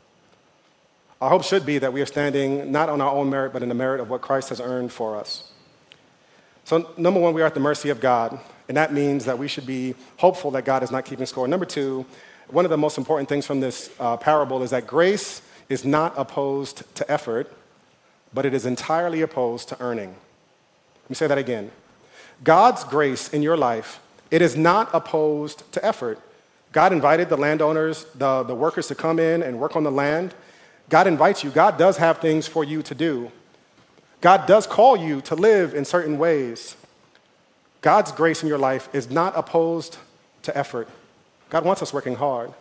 Our 1.21 1.31
hope 1.31 1.45
should 1.45 1.65
be 1.65 1.79
that 1.79 1.93
we 1.93 2.03
are 2.03 2.07
standing 2.07 2.71
not 2.71 2.89
on 2.89 3.01
our 3.01 3.11
own 3.11 3.31
merit, 3.31 3.53
but 3.53 3.63
in 3.63 3.69
the 3.69 3.75
merit 3.75 4.01
of 4.01 4.11
what 4.11 4.21
Christ 4.21 4.51
has 4.51 4.61
earned 4.61 4.93
for 4.93 5.17
us. 5.17 5.51
So, 6.65 6.91
number 6.97 7.21
one, 7.21 7.33
we 7.33 7.43
are 7.43 7.47
at 7.47 7.55
the 7.55 7.61
mercy 7.61 7.91
of 7.91 8.01
God. 8.01 8.39
And 8.69 8.77
that 8.77 8.93
means 8.93 9.25
that 9.27 9.39
we 9.39 9.49
should 9.49 9.67
be 9.67 9.95
hopeful 10.17 10.51
that 10.53 10.65
God 10.65 10.83
is 10.83 10.91
not 10.91 11.05
keeping 11.05 11.27
score. 11.27 11.47
Number 11.47 11.65
two, 11.65 12.05
one 12.49 12.65
of 12.65 12.71
the 12.71 12.77
most 12.77 12.99
important 12.99 13.29
things 13.29 13.47
from 13.47 13.61
this 13.61 13.91
uh, 13.99 14.17
parable 14.17 14.63
is 14.63 14.71
that 14.71 14.87
grace 14.87 15.43
is 15.69 15.85
not 15.85 16.13
opposed 16.17 16.83
to 16.97 17.11
effort, 17.11 17.53
but 18.35 18.45
it 18.45 18.55
is 18.55 18.67
entirely 18.67 19.23
opposed 19.23 19.69
to 19.69 19.81
earning. 19.81 20.09
Let 21.05 21.11
me 21.11 21.15
say 21.15 21.27
that 21.27 21.39
again. 21.39 21.71
God's 22.45 22.85
grace 22.85 23.33
in 23.33 23.43
your 23.43 23.57
life, 23.57 24.01
it 24.31 24.43
is 24.43 24.57
not 24.57 24.91
opposed 24.93 25.71
to 25.73 25.85
effort. 25.85 26.21
God 26.73 26.93
invited 26.93 27.29
the 27.29 27.37
landowners, 27.37 28.05
the, 28.17 28.43
the 28.43 28.55
workers 28.55 28.89
to 28.89 28.95
come 28.95 29.19
in 29.19 29.43
and 29.43 29.59
work 29.59 29.77
on 29.77 29.85
the 29.85 29.91
land. 29.91 30.35
God 30.89 31.07
invites 31.07 31.43
you. 31.43 31.51
God 31.51 31.79
does 31.79 31.97
have 31.97 32.19
things 32.19 32.47
for 32.47 32.65
you 32.65 32.83
to 32.83 32.95
do. 32.95 33.33
God 34.21 34.47
does 34.47 34.67
call 34.67 34.97
you 34.97 35.21
to 35.23 35.35
live 35.35 35.75
in 35.75 35.85
certain 35.85 36.19
ways. 36.19 36.77
God's 37.81 38.13
grace 38.13 38.43
in 38.43 38.49
your 38.49 38.59
life 38.59 38.89
is 38.93 39.11
not 39.11 39.37
opposed 39.37 39.99
to 40.43 40.57
effort. 40.57 40.89
God 41.51 41.65
wants 41.65 41.83
us 41.83 41.93
working 41.93 42.17
hard. 42.17 42.53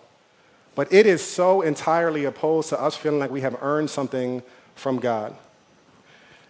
But 0.75 0.91
it 0.91 1.05
is 1.05 1.23
so 1.23 1.61
entirely 1.61 2.25
opposed 2.25 2.69
to 2.69 2.81
us 2.81 2.95
feeling 2.97 3.19
like 3.19 3.31
we 3.31 3.41
have 3.41 3.57
earned 3.61 3.89
something 3.89 4.43
from 4.75 4.99
God. 4.99 5.35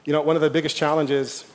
You 0.04 0.14
know, 0.14 0.22
one 0.22 0.36
of 0.36 0.42
the 0.42 0.50
biggest 0.50 0.76
challenges 0.76 1.46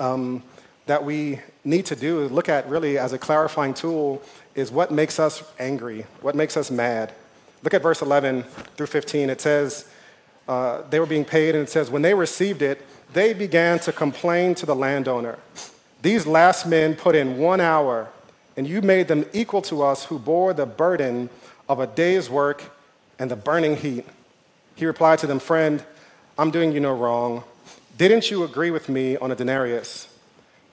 um, 0.00 0.42
that 0.86 1.04
we 1.04 1.40
need 1.64 1.86
to 1.86 1.96
do 1.96 2.24
is 2.24 2.32
look 2.32 2.48
at 2.48 2.68
really 2.68 2.98
as 2.98 3.12
a 3.12 3.18
clarifying 3.18 3.74
tool 3.74 4.22
is 4.54 4.72
what 4.72 4.90
makes 4.90 5.20
us 5.20 5.42
angry, 5.58 6.04
what 6.20 6.34
makes 6.34 6.56
us 6.56 6.70
mad. 6.70 7.12
Look 7.62 7.74
at 7.74 7.82
verse 7.82 8.02
11 8.02 8.44
through 8.76 8.86
15. 8.86 9.30
It 9.30 9.40
says, 9.40 9.88
uh, 10.46 10.82
they 10.88 10.98
were 10.98 11.06
being 11.06 11.24
paid, 11.24 11.54
and 11.54 11.62
it 11.62 11.70
says, 11.70 11.90
when 11.90 12.02
they 12.02 12.14
received 12.14 12.62
it, 12.62 12.84
they 13.12 13.32
began 13.34 13.78
to 13.80 13.92
complain 13.92 14.54
to 14.56 14.66
the 14.66 14.74
landowner. 14.74 15.38
These 16.02 16.26
last 16.26 16.66
men 16.66 16.94
put 16.94 17.14
in 17.14 17.38
one 17.38 17.60
hour, 17.60 18.08
and 18.56 18.66
you 18.66 18.80
made 18.80 19.08
them 19.08 19.26
equal 19.32 19.62
to 19.62 19.82
us 19.82 20.04
who 20.04 20.18
bore 20.18 20.54
the 20.54 20.66
burden 20.66 21.28
of 21.68 21.80
a 21.80 21.86
day's 21.86 22.30
work 22.30 22.62
and 23.18 23.30
the 23.30 23.36
burning 23.36 23.76
heat. 23.76 24.06
He 24.74 24.86
replied 24.86 25.18
to 25.20 25.26
them, 25.26 25.38
Friend, 25.38 25.84
I'm 26.38 26.50
doing 26.50 26.72
you 26.72 26.80
no 26.80 26.96
wrong. 26.96 27.44
Didn't 27.96 28.30
you 28.30 28.44
agree 28.44 28.70
with 28.70 28.88
me 28.88 29.16
on 29.16 29.32
a 29.32 29.34
denarius? 29.34 30.07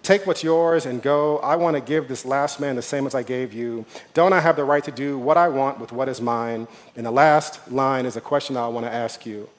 Take 0.06 0.28
what's 0.28 0.44
yours 0.44 0.86
and 0.86 1.02
go. 1.02 1.39
I 1.39 1.56
want 1.56 1.76
to 1.78 1.82
give 1.82 2.08
this 2.08 2.26
last 2.26 2.60
man 2.60 2.76
the 2.76 2.84
same 2.84 3.08
as 3.08 3.15
I 3.15 3.24
gave 3.24 3.54
you. 3.54 3.88
Don't 4.13 4.34
I 4.34 4.39
have 4.39 4.56
the 4.56 4.63
right 4.63 4.84
to 4.84 4.91
do 4.91 5.18
what 5.18 5.36
I 5.36 5.48
want 5.48 5.80
with 5.80 5.91
what 5.91 6.08
is 6.08 6.22
mine? 6.22 6.68
And 6.96 7.08
the 7.08 7.12
last 7.12 7.72
line 7.72 8.06
is 8.06 8.15
a 8.15 8.22
question 8.22 8.56
I 8.56 8.68
want 8.68 8.86
to 8.86 8.94
ask 8.94 9.26
you 9.26 9.50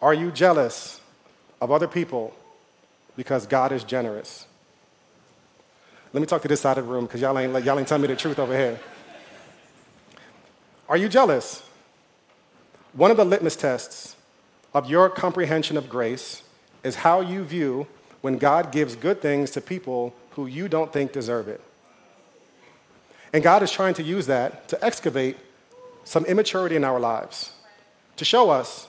Are 0.00 0.14
you 0.14 0.30
jealous 0.30 1.02
of 1.60 1.70
other 1.70 1.86
people 1.86 2.34
because 3.14 3.46
God 3.46 3.72
is 3.72 3.84
generous? 3.84 4.46
Let 6.14 6.22
me 6.22 6.26
talk 6.26 6.40
to 6.40 6.48
this 6.48 6.62
side 6.62 6.78
of 6.78 6.86
the 6.86 6.90
room 6.90 7.04
because 7.04 7.20
y'all 7.20 7.38
ain't, 7.38 7.52
y'all 7.62 7.78
ain't 7.78 7.86
telling 7.86 8.00
me 8.00 8.08
the 8.08 8.16
truth 8.16 8.38
over 8.38 8.56
here. 8.56 8.80
Are 10.88 10.96
you 10.96 11.10
jealous? 11.10 11.62
One 12.94 13.10
of 13.10 13.18
the 13.18 13.24
litmus 13.26 13.54
tests 13.54 14.16
of 14.72 14.88
your 14.88 15.10
comprehension 15.10 15.76
of 15.76 15.90
grace 15.90 16.42
is 16.82 16.96
how 16.96 17.20
you 17.20 17.44
view 17.44 17.86
when 18.24 18.38
God 18.38 18.72
gives 18.72 18.96
good 18.96 19.20
things 19.20 19.50
to 19.50 19.60
people 19.60 20.14
who 20.30 20.46
you 20.46 20.66
don't 20.66 20.90
think 20.90 21.12
deserve 21.12 21.46
it. 21.46 21.60
And 23.34 23.44
God 23.44 23.62
is 23.62 23.70
trying 23.70 23.92
to 23.94 24.02
use 24.02 24.24
that 24.28 24.66
to 24.68 24.82
excavate 24.82 25.36
some 26.04 26.24
immaturity 26.24 26.74
in 26.74 26.84
our 26.84 26.98
lives, 26.98 27.52
to 28.16 28.24
show 28.24 28.48
us 28.48 28.88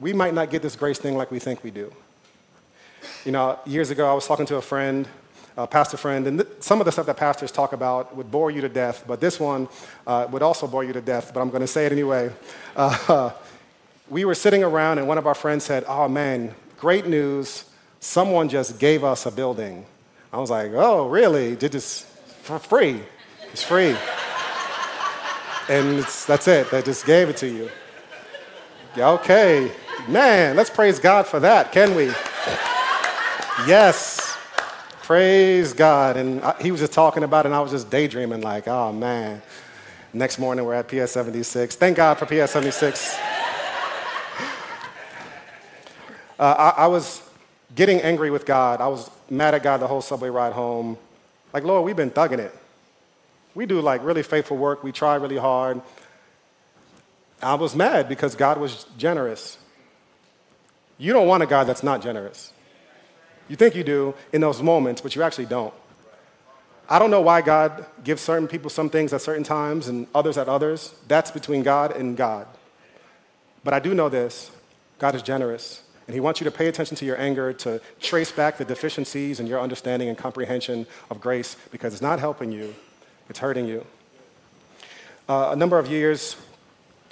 we 0.00 0.12
might 0.12 0.34
not 0.34 0.50
get 0.50 0.62
this 0.62 0.74
grace 0.74 0.98
thing 0.98 1.16
like 1.16 1.30
we 1.30 1.38
think 1.38 1.62
we 1.62 1.70
do. 1.70 1.92
You 3.24 3.30
know, 3.30 3.60
years 3.64 3.90
ago, 3.90 4.10
I 4.10 4.12
was 4.12 4.26
talking 4.26 4.46
to 4.46 4.56
a 4.56 4.62
friend, 4.62 5.06
a 5.56 5.68
pastor 5.68 5.96
friend, 5.96 6.26
and 6.26 6.40
th- 6.40 6.50
some 6.58 6.80
of 6.80 6.84
the 6.84 6.90
stuff 6.90 7.06
that 7.06 7.16
pastors 7.16 7.52
talk 7.52 7.72
about 7.72 8.16
would 8.16 8.28
bore 8.28 8.50
you 8.50 8.60
to 8.62 8.68
death, 8.68 9.04
but 9.06 9.20
this 9.20 9.38
one 9.38 9.68
uh, 10.04 10.26
would 10.32 10.42
also 10.42 10.66
bore 10.66 10.82
you 10.82 10.92
to 10.94 11.00
death, 11.00 11.30
but 11.32 11.40
I'm 11.40 11.50
going 11.50 11.60
to 11.60 11.68
say 11.68 11.86
it 11.86 11.92
anyway. 11.92 12.32
Uh, 12.74 13.30
we 14.08 14.24
were 14.24 14.34
sitting 14.34 14.64
around, 14.64 14.98
and 14.98 15.06
one 15.06 15.16
of 15.16 15.28
our 15.28 15.36
friends 15.36 15.62
said, 15.62 15.84
Oh 15.86 16.08
man, 16.08 16.56
great 16.76 17.06
news 17.06 17.67
someone 18.00 18.48
just 18.48 18.78
gave 18.78 19.04
us 19.04 19.26
a 19.26 19.30
building. 19.30 19.84
I 20.32 20.38
was 20.38 20.50
like, 20.50 20.72
oh, 20.74 21.08
really? 21.08 21.56
Did 21.56 21.72
this 21.72 22.02
for 22.42 22.58
free? 22.58 23.00
It's 23.52 23.62
free. 23.62 23.96
and 25.68 25.98
it's, 25.98 26.26
that's 26.26 26.48
it. 26.48 26.70
They 26.70 26.82
just 26.82 27.06
gave 27.06 27.28
it 27.28 27.36
to 27.38 27.48
you. 27.48 27.70
Okay. 28.96 29.70
Man, 30.08 30.56
let's 30.56 30.70
praise 30.70 30.98
God 30.98 31.26
for 31.26 31.40
that, 31.40 31.72
can 31.72 31.94
we? 31.94 32.06
Yes. 33.66 34.36
Praise 35.02 35.72
God. 35.72 36.16
And 36.16 36.42
I, 36.42 36.54
he 36.60 36.70
was 36.70 36.80
just 36.80 36.92
talking 36.92 37.22
about 37.22 37.44
it, 37.44 37.48
and 37.48 37.54
I 37.54 37.60
was 37.60 37.70
just 37.70 37.90
daydreaming, 37.90 38.42
like, 38.42 38.68
oh, 38.68 38.92
man. 38.92 39.42
Next 40.12 40.38
morning, 40.38 40.64
we're 40.64 40.74
at 40.74 40.88
PS 40.88 41.12
76. 41.12 41.76
Thank 41.76 41.96
God 41.96 42.18
for 42.18 42.26
PS 42.26 42.52
76. 42.52 43.18
Uh, 46.38 46.72
I, 46.76 46.84
I 46.84 46.86
was 46.86 47.27
getting 47.74 48.00
angry 48.00 48.30
with 48.30 48.46
God. 48.46 48.80
I 48.80 48.88
was 48.88 49.10
mad 49.30 49.54
at 49.54 49.62
God 49.62 49.78
the 49.78 49.86
whole 49.86 50.00
subway 50.00 50.30
ride 50.30 50.52
home. 50.52 50.98
Like, 51.52 51.64
Lord, 51.64 51.84
we've 51.84 51.96
been 51.96 52.10
thugging 52.10 52.38
it. 52.38 52.54
We 53.54 53.66
do 53.66 53.80
like 53.80 54.04
really 54.04 54.22
faithful 54.22 54.56
work, 54.56 54.84
we 54.84 54.92
try 54.92 55.16
really 55.16 55.36
hard. 55.36 55.80
I 57.42 57.54
was 57.54 57.74
mad 57.74 58.08
because 58.08 58.34
God 58.34 58.58
was 58.58 58.84
generous. 58.96 59.58
You 60.98 61.12
don't 61.12 61.28
want 61.28 61.42
a 61.42 61.46
God 61.46 61.64
that's 61.64 61.84
not 61.84 62.02
generous. 62.02 62.52
You 63.48 63.56
think 63.56 63.74
you 63.74 63.84
do 63.84 64.14
in 64.32 64.40
those 64.40 64.60
moments, 64.60 65.00
but 65.00 65.14
you 65.14 65.22
actually 65.22 65.46
don't. 65.46 65.72
I 66.88 66.98
don't 66.98 67.10
know 67.10 67.20
why 67.20 67.42
God 67.42 67.86
gives 68.02 68.22
certain 68.22 68.48
people 68.48 68.70
some 68.70 68.90
things 68.90 69.12
at 69.12 69.20
certain 69.20 69.44
times 69.44 69.88
and 69.88 70.06
others 70.14 70.38
at 70.38 70.48
others. 70.48 70.94
That's 71.06 71.30
between 71.30 71.62
God 71.62 71.96
and 71.96 72.16
God. 72.16 72.46
But 73.62 73.74
I 73.74 73.78
do 73.78 73.94
know 73.94 74.08
this 74.08 74.50
God 74.98 75.14
is 75.14 75.22
generous. 75.22 75.82
And 76.08 76.14
he 76.14 76.20
wants 76.20 76.40
you 76.40 76.44
to 76.44 76.50
pay 76.50 76.68
attention 76.68 76.96
to 76.96 77.04
your 77.04 77.20
anger, 77.20 77.52
to 77.52 77.82
trace 78.00 78.32
back 78.32 78.56
the 78.56 78.64
deficiencies 78.64 79.40
in 79.40 79.46
your 79.46 79.60
understanding 79.60 80.08
and 80.08 80.16
comprehension 80.16 80.86
of 81.10 81.20
grace 81.20 81.54
because 81.70 81.92
it's 81.92 82.00
not 82.00 82.18
helping 82.18 82.50
you, 82.50 82.74
it's 83.28 83.38
hurting 83.38 83.66
you. 83.66 83.84
Uh, 85.28 85.50
a 85.52 85.56
number 85.56 85.78
of 85.78 85.86
years 85.86 86.36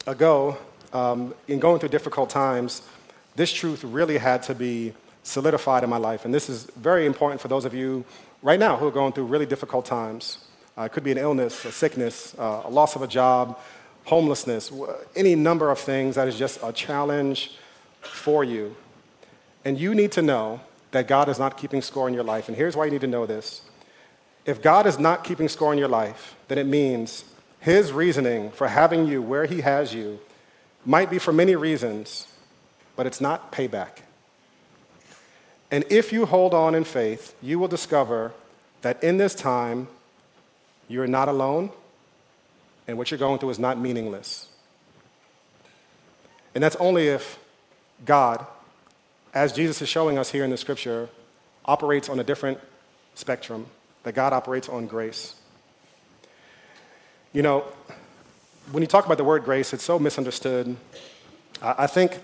ago, 0.06 0.56
um, 0.94 1.34
in 1.46 1.58
going 1.58 1.78
through 1.78 1.90
difficult 1.90 2.30
times, 2.30 2.80
this 3.34 3.52
truth 3.52 3.84
really 3.84 4.16
had 4.16 4.42
to 4.44 4.54
be 4.54 4.94
solidified 5.24 5.84
in 5.84 5.90
my 5.90 5.98
life. 5.98 6.24
And 6.24 6.32
this 6.32 6.48
is 6.48 6.64
very 6.76 7.04
important 7.04 7.38
for 7.38 7.48
those 7.48 7.66
of 7.66 7.74
you 7.74 8.02
right 8.40 8.58
now 8.58 8.78
who 8.78 8.86
are 8.86 8.90
going 8.90 9.12
through 9.12 9.26
really 9.26 9.44
difficult 9.44 9.84
times. 9.84 10.38
Uh, 10.78 10.84
it 10.84 10.92
could 10.92 11.04
be 11.04 11.12
an 11.12 11.18
illness, 11.18 11.66
a 11.66 11.72
sickness, 11.72 12.34
uh, 12.38 12.62
a 12.64 12.70
loss 12.70 12.96
of 12.96 13.02
a 13.02 13.06
job, 13.06 13.58
homelessness, 14.04 14.72
any 15.14 15.34
number 15.34 15.70
of 15.70 15.78
things 15.78 16.14
that 16.14 16.28
is 16.28 16.38
just 16.38 16.58
a 16.62 16.72
challenge 16.72 17.58
for 18.00 18.42
you. 18.42 18.74
And 19.66 19.80
you 19.80 19.96
need 19.96 20.12
to 20.12 20.22
know 20.22 20.60
that 20.92 21.08
God 21.08 21.28
is 21.28 21.40
not 21.40 21.58
keeping 21.58 21.82
score 21.82 22.06
in 22.06 22.14
your 22.14 22.22
life. 22.22 22.46
And 22.46 22.56
here's 22.56 22.76
why 22.76 22.84
you 22.84 22.92
need 22.92 23.00
to 23.00 23.08
know 23.08 23.26
this. 23.26 23.62
If 24.44 24.62
God 24.62 24.86
is 24.86 24.96
not 24.96 25.24
keeping 25.24 25.48
score 25.48 25.72
in 25.72 25.78
your 25.78 25.88
life, 25.88 26.36
then 26.46 26.56
it 26.56 26.66
means 26.66 27.24
his 27.58 27.90
reasoning 27.90 28.52
for 28.52 28.68
having 28.68 29.08
you 29.08 29.20
where 29.20 29.44
he 29.44 29.62
has 29.62 29.92
you 29.92 30.20
might 30.84 31.10
be 31.10 31.18
for 31.18 31.32
many 31.32 31.56
reasons, 31.56 32.28
but 32.94 33.08
it's 33.08 33.20
not 33.20 33.50
payback. 33.50 34.02
And 35.72 35.84
if 35.90 36.12
you 36.12 36.26
hold 36.26 36.54
on 36.54 36.76
in 36.76 36.84
faith, 36.84 37.34
you 37.42 37.58
will 37.58 37.66
discover 37.66 38.32
that 38.82 39.02
in 39.02 39.16
this 39.16 39.34
time, 39.34 39.88
you're 40.86 41.08
not 41.08 41.28
alone, 41.28 41.70
and 42.86 42.96
what 42.96 43.10
you're 43.10 43.18
going 43.18 43.40
through 43.40 43.50
is 43.50 43.58
not 43.58 43.80
meaningless. 43.80 44.46
And 46.54 46.62
that's 46.62 46.76
only 46.76 47.08
if 47.08 47.40
God 48.04 48.46
as 49.36 49.52
Jesus 49.52 49.82
is 49.82 49.88
showing 49.90 50.16
us 50.16 50.30
here 50.30 50.44
in 50.44 50.50
the 50.50 50.56
scripture, 50.56 51.10
operates 51.66 52.08
on 52.08 52.18
a 52.18 52.24
different 52.24 52.58
spectrum, 53.14 53.66
that 54.02 54.14
God 54.14 54.32
operates 54.32 54.66
on 54.66 54.86
grace. 54.86 55.34
You 57.34 57.42
know, 57.42 57.66
when 58.72 58.82
you 58.82 58.86
talk 58.86 59.04
about 59.04 59.18
the 59.18 59.24
word 59.24 59.44
grace, 59.44 59.74
it's 59.74 59.84
so 59.84 59.98
misunderstood. 59.98 60.74
I 61.60 61.86
think 61.86 62.14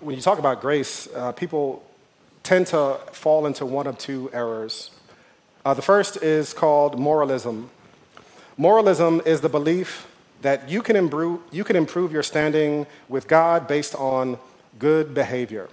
when 0.00 0.16
you 0.16 0.22
talk 0.22 0.38
about 0.38 0.62
grace, 0.62 1.08
uh, 1.14 1.32
people 1.32 1.84
tend 2.42 2.68
to 2.68 2.98
fall 3.12 3.44
into 3.44 3.66
one 3.66 3.86
of 3.86 3.98
two 3.98 4.30
errors. 4.32 4.92
Uh, 5.66 5.74
the 5.74 5.82
first 5.82 6.22
is 6.22 6.54
called 6.54 6.98
moralism. 6.98 7.68
Moralism 8.56 9.20
is 9.26 9.42
the 9.42 9.50
belief 9.50 10.06
that 10.40 10.70
you 10.70 10.80
can, 10.80 10.96
you 11.52 11.64
can 11.64 11.76
improve 11.76 12.12
your 12.12 12.22
standing 12.22 12.86
with 13.10 13.28
God 13.28 13.68
based 13.68 13.94
on 13.94 14.38
good 14.78 15.12
behavior. 15.12 15.68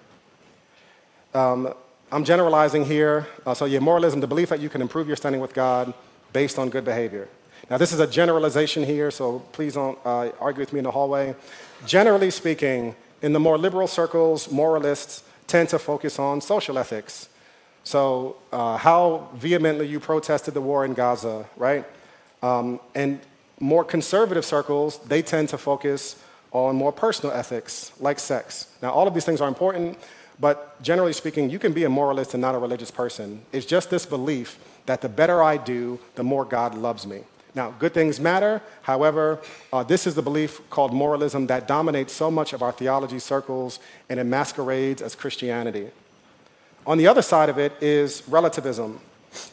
Um, 1.33 1.73
I'm 2.11 2.23
generalizing 2.23 2.85
here. 2.85 3.27
Uh, 3.45 3.53
so, 3.53 3.65
yeah, 3.65 3.79
moralism, 3.79 4.21
the 4.21 4.27
belief 4.27 4.49
that 4.49 4.59
you 4.59 4.69
can 4.69 4.81
improve 4.81 5.07
your 5.07 5.17
standing 5.17 5.41
with 5.41 5.53
God 5.53 5.93
based 6.31 6.57
on 6.57 6.69
good 6.69 6.85
behavior. 6.85 7.27
Now, 7.69 7.77
this 7.77 7.91
is 7.91 7.99
a 7.99 8.07
generalization 8.07 8.83
here, 8.83 9.11
so 9.11 9.39
please 9.51 9.73
don't 9.73 9.97
uh, 10.05 10.31
argue 10.39 10.61
with 10.61 10.71
me 10.71 10.79
in 10.79 10.85
the 10.85 10.91
hallway. 10.91 11.35
Generally 11.85 12.31
speaking, 12.31 12.95
in 13.21 13.33
the 13.33 13.39
more 13.39 13.57
liberal 13.57 13.87
circles, 13.87 14.49
moralists 14.49 15.23
tend 15.47 15.69
to 15.69 15.79
focus 15.79 16.17
on 16.17 16.39
social 16.39 16.77
ethics. 16.77 17.27
So, 17.83 18.37
uh, 18.51 18.77
how 18.77 19.29
vehemently 19.33 19.87
you 19.87 19.99
protested 19.99 20.53
the 20.53 20.61
war 20.61 20.85
in 20.85 20.93
Gaza, 20.93 21.45
right? 21.57 21.85
Um, 22.41 22.79
and 22.95 23.19
more 23.59 23.83
conservative 23.83 24.45
circles, 24.45 24.99
they 24.99 25.21
tend 25.21 25.49
to 25.49 25.57
focus 25.57 26.15
on 26.51 26.75
more 26.75 26.91
personal 26.91 27.35
ethics, 27.35 27.91
like 27.99 28.19
sex. 28.19 28.67
Now, 28.81 28.91
all 28.91 29.07
of 29.07 29.13
these 29.13 29.25
things 29.25 29.41
are 29.41 29.47
important, 29.47 29.97
But 30.39 30.81
generally 30.81 31.13
speaking, 31.13 31.49
you 31.49 31.59
can 31.59 31.73
be 31.73 31.83
a 31.83 31.89
moralist 31.89 32.33
and 32.33 32.41
not 32.41 32.55
a 32.55 32.59
religious 32.59 32.91
person. 32.91 33.41
It's 33.51 33.65
just 33.65 33.89
this 33.89 34.05
belief 34.05 34.59
that 34.85 35.01
the 35.01 35.09
better 35.09 35.41
I 35.41 35.57
do, 35.57 35.99
the 36.15 36.23
more 36.23 36.45
God 36.45 36.75
loves 36.75 37.07
me. 37.07 37.21
Now, 37.55 37.71
good 37.79 37.93
things 37.93 38.19
matter. 38.19 38.61
However, 38.83 39.39
uh, 39.73 39.83
this 39.83 40.05
is 40.05 40.13
the 40.13 40.21
belief 40.21 40.61
called 40.69 40.93
moralism 40.93 41.47
that 41.47 41.67
dominates 41.67 42.13
so 42.13 42.29
much 42.29 42.53
of 42.53 42.61
our 42.61 42.71
theology 42.71 43.17
circles 43.17 43.79
and 44.09 44.19
it 44.19 44.25
masquerades 44.25 45.01
as 45.01 45.15
Christianity. 45.15 45.89
On 46.85 46.99
the 46.99 47.07
other 47.07 47.23
side 47.23 47.49
of 47.49 47.57
it 47.57 47.73
is 47.81 48.21
relativism. 48.27 48.99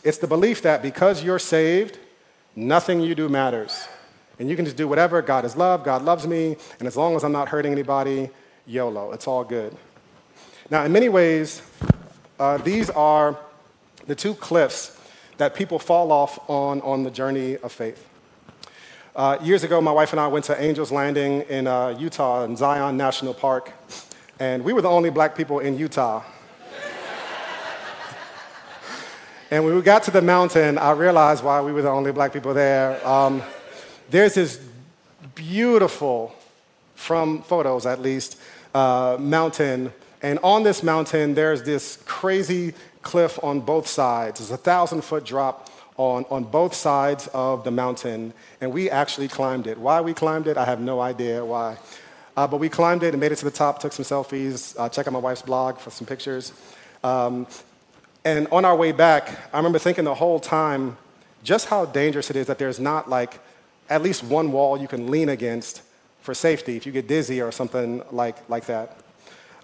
It's 0.04 0.18
the 0.18 0.26
belief 0.26 0.60
that 0.62 0.82
because 0.82 1.24
you're 1.24 1.38
saved, 1.38 1.98
nothing 2.54 3.00
you 3.00 3.14
do 3.14 3.28
matters. 3.30 3.88
And 4.38 4.50
you 4.50 4.56
can 4.56 4.66
just 4.66 4.76
do 4.76 4.86
whatever. 4.86 5.22
God 5.22 5.44
is 5.46 5.56
love, 5.56 5.82
God 5.82 6.02
loves 6.02 6.26
me, 6.26 6.56
and 6.78 6.86
as 6.86 6.96
long 6.96 7.16
as 7.16 7.24
I'm 7.24 7.32
not 7.32 7.48
hurting 7.48 7.72
anybody, 7.72 8.30
YOLO, 8.66 9.12
it's 9.12 9.26
all 9.26 9.44
good. 9.44 9.76
Now, 10.70 10.82
in 10.84 10.92
many 10.92 11.10
ways, 11.10 11.60
uh, 12.38 12.56
these 12.56 12.88
are 12.88 13.38
the 14.06 14.14
two 14.14 14.32
cliffs 14.32 14.98
that 15.36 15.54
people 15.54 15.78
fall 15.78 16.10
off 16.10 16.38
on 16.48 16.80
on 16.80 17.02
the 17.02 17.10
journey 17.10 17.58
of 17.58 17.70
faith. 17.70 18.08
Uh, 19.14 19.36
years 19.42 19.62
ago, 19.62 19.78
my 19.82 19.92
wife 19.92 20.12
and 20.12 20.20
I 20.20 20.26
went 20.26 20.46
to 20.46 20.58
Angel's 20.58 20.90
Landing 20.90 21.42
in 21.42 21.66
uh, 21.66 21.94
Utah, 21.98 22.44
in 22.44 22.56
Zion 22.56 22.96
National 22.96 23.34
Park, 23.34 23.72
and 24.40 24.64
we 24.64 24.72
were 24.72 24.80
the 24.80 24.88
only 24.88 25.10
black 25.10 25.36
people 25.36 25.60
in 25.60 25.76
Utah. 25.76 26.22
and 29.50 29.66
when 29.66 29.74
we 29.74 29.82
got 29.82 30.02
to 30.04 30.10
the 30.10 30.22
mountain, 30.22 30.78
I 30.78 30.92
realized 30.92 31.44
why 31.44 31.60
we 31.60 31.72
were 31.72 31.82
the 31.82 31.90
only 31.90 32.10
black 32.10 32.32
people 32.32 32.54
there. 32.54 33.06
Um, 33.06 33.42
there's 34.08 34.32
this 34.34 34.58
beautiful, 35.34 36.34
from 36.94 37.42
photos 37.42 37.84
at 37.84 38.00
least, 38.00 38.40
uh, 38.74 39.18
mountain. 39.20 39.92
And 40.24 40.38
on 40.38 40.62
this 40.62 40.82
mountain, 40.82 41.34
there's 41.34 41.64
this 41.64 41.98
crazy 42.06 42.72
cliff 43.02 43.38
on 43.44 43.60
both 43.60 43.86
sides. 43.86 44.40
It's 44.40 44.50
a 44.50 44.56
thousand 44.56 45.02
foot 45.04 45.22
drop 45.22 45.70
on, 45.98 46.24
on 46.30 46.44
both 46.44 46.72
sides 46.72 47.28
of 47.34 47.62
the 47.62 47.70
mountain. 47.70 48.32
And 48.62 48.72
we 48.72 48.88
actually 48.88 49.28
climbed 49.28 49.66
it. 49.66 49.76
Why 49.76 50.00
we 50.00 50.14
climbed 50.14 50.46
it, 50.46 50.56
I 50.56 50.64
have 50.64 50.80
no 50.80 50.98
idea 50.98 51.44
why. 51.44 51.76
Uh, 52.38 52.46
but 52.46 52.56
we 52.56 52.70
climbed 52.70 53.02
it 53.02 53.12
and 53.12 53.20
made 53.20 53.32
it 53.32 53.36
to 53.36 53.44
the 53.44 53.50
top, 53.50 53.80
took 53.80 53.92
some 53.92 54.06
selfies, 54.06 54.74
uh, 54.78 54.88
check 54.88 55.06
out 55.06 55.12
my 55.12 55.18
wife's 55.18 55.42
blog 55.42 55.76
for 55.76 55.90
some 55.90 56.06
pictures. 56.06 56.54
Um, 57.02 57.46
and 58.24 58.48
on 58.50 58.64
our 58.64 58.74
way 58.74 58.92
back, 58.92 59.28
I 59.52 59.58
remember 59.58 59.78
thinking 59.78 60.04
the 60.04 60.14
whole 60.14 60.40
time 60.40 60.96
just 61.42 61.66
how 61.66 61.84
dangerous 61.84 62.30
it 62.30 62.36
is 62.36 62.46
that 62.46 62.58
there's 62.58 62.80
not 62.80 63.10
like 63.10 63.40
at 63.90 64.00
least 64.00 64.24
one 64.24 64.52
wall 64.52 64.80
you 64.80 64.88
can 64.88 65.10
lean 65.10 65.28
against 65.28 65.82
for 66.22 66.32
safety 66.32 66.78
if 66.78 66.86
you 66.86 66.92
get 66.92 67.06
dizzy 67.06 67.42
or 67.42 67.52
something 67.52 68.02
like, 68.10 68.36
like 68.48 68.64
that. 68.64 69.03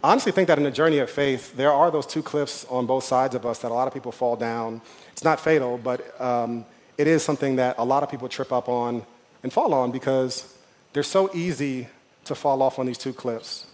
I 0.02 0.12
honestly 0.12 0.32
think 0.32 0.48
that 0.48 0.56
in 0.56 0.64
the 0.64 0.70
journey 0.70 0.96
of 0.98 1.10
faith, 1.10 1.54
there 1.56 1.72
are 1.72 1.90
those 1.90 2.06
two 2.06 2.22
cliffs 2.22 2.64
on 2.70 2.86
both 2.86 3.04
sides 3.04 3.34
of 3.34 3.44
us 3.44 3.58
that 3.58 3.70
a 3.70 3.74
lot 3.74 3.86
of 3.86 3.92
people 3.92 4.12
fall 4.12 4.34
down. 4.34 4.80
It's 5.12 5.24
not 5.24 5.38
fatal, 5.38 5.76
but 5.76 6.18
um, 6.18 6.64
it 6.96 7.06
is 7.06 7.22
something 7.22 7.56
that 7.56 7.76
a 7.76 7.84
lot 7.84 8.02
of 8.02 8.10
people 8.10 8.26
trip 8.26 8.50
up 8.50 8.66
on 8.66 9.04
and 9.42 9.52
fall 9.52 9.74
on 9.74 9.90
because 9.90 10.54
they're 10.94 11.02
so 11.02 11.30
easy 11.34 11.86
to 12.24 12.34
fall 12.34 12.62
off 12.62 12.78
on 12.78 12.86
these 12.86 12.96
two 12.96 13.12
cliffs. 13.12 13.66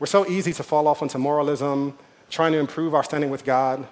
We're 0.00 0.08
so 0.08 0.26
easy 0.26 0.52
to 0.54 0.64
fall 0.64 0.88
off 0.88 1.02
into 1.02 1.18
moralism, 1.18 1.96
trying 2.30 2.50
to 2.52 2.58
improve 2.58 2.92
our 2.92 3.04
standing 3.04 3.30
with 3.30 3.44
God, 3.44 3.86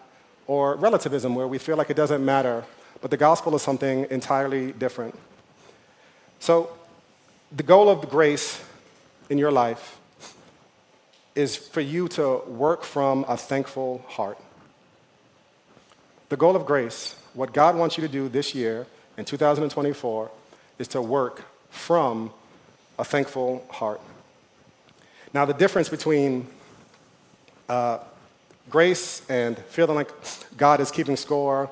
or 0.48 0.74
relativism, 0.74 1.36
where 1.36 1.46
we 1.46 1.58
feel 1.58 1.76
like 1.76 1.90
it 1.90 1.96
doesn't 1.96 2.24
matter, 2.24 2.64
but 3.00 3.12
the 3.12 3.16
gospel 3.16 3.54
is 3.54 3.62
something 3.62 4.04
entirely 4.10 4.72
different. 4.72 5.16
So, 6.40 6.70
the 7.54 7.62
goal 7.62 7.88
of 7.88 8.08
grace 8.10 8.60
in 9.30 9.38
your 9.38 9.52
life 9.52 9.98
is 11.38 11.54
for 11.54 11.80
you 11.80 12.08
to 12.08 12.38
work 12.48 12.82
from 12.82 13.24
a 13.28 13.36
thankful 13.36 14.04
heart. 14.08 14.36
The 16.30 16.36
goal 16.36 16.56
of 16.56 16.66
grace, 16.66 17.14
what 17.32 17.52
God 17.52 17.76
wants 17.76 17.96
you 17.96 18.02
to 18.02 18.12
do 18.12 18.28
this 18.28 18.56
year 18.56 18.88
in 19.16 19.24
2024, 19.24 20.30
is 20.80 20.88
to 20.88 21.00
work 21.00 21.44
from 21.70 22.32
a 22.98 23.04
thankful 23.04 23.64
heart. 23.70 24.00
Now, 25.32 25.44
the 25.44 25.54
difference 25.54 25.88
between 25.88 26.48
uh, 27.68 27.98
grace 28.68 29.22
and 29.28 29.56
feeling 29.56 29.94
like 29.94 30.10
God 30.56 30.80
is 30.80 30.90
keeping 30.90 31.14
score, 31.14 31.70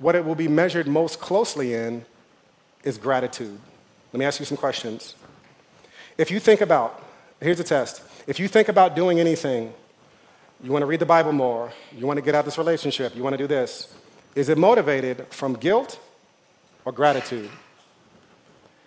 what 0.00 0.16
it 0.16 0.24
will 0.24 0.34
be 0.34 0.48
measured 0.48 0.88
most 0.88 1.20
closely 1.20 1.74
in 1.74 2.04
is 2.82 2.98
gratitude. 2.98 3.60
Let 4.12 4.18
me 4.18 4.24
ask 4.24 4.40
you 4.40 4.46
some 4.46 4.58
questions. 4.58 5.14
If 6.18 6.32
you 6.32 6.40
think 6.40 6.60
about, 6.60 7.00
here's 7.40 7.60
a 7.60 7.64
test. 7.64 8.02
If 8.26 8.38
you 8.38 8.46
think 8.46 8.68
about 8.68 8.94
doing 8.94 9.18
anything, 9.18 9.72
you 10.62 10.70
want 10.70 10.82
to 10.82 10.86
read 10.86 11.00
the 11.00 11.06
Bible 11.06 11.32
more, 11.32 11.72
you 11.96 12.06
want 12.06 12.18
to 12.18 12.22
get 12.22 12.34
out 12.34 12.44
this 12.44 12.58
relationship, 12.58 13.16
you 13.16 13.22
want 13.22 13.34
to 13.34 13.38
do 13.38 13.48
this, 13.48 13.92
is 14.34 14.48
it 14.48 14.56
motivated 14.56 15.26
from 15.28 15.54
guilt 15.54 15.98
or 16.84 16.92
gratitude? 16.92 17.50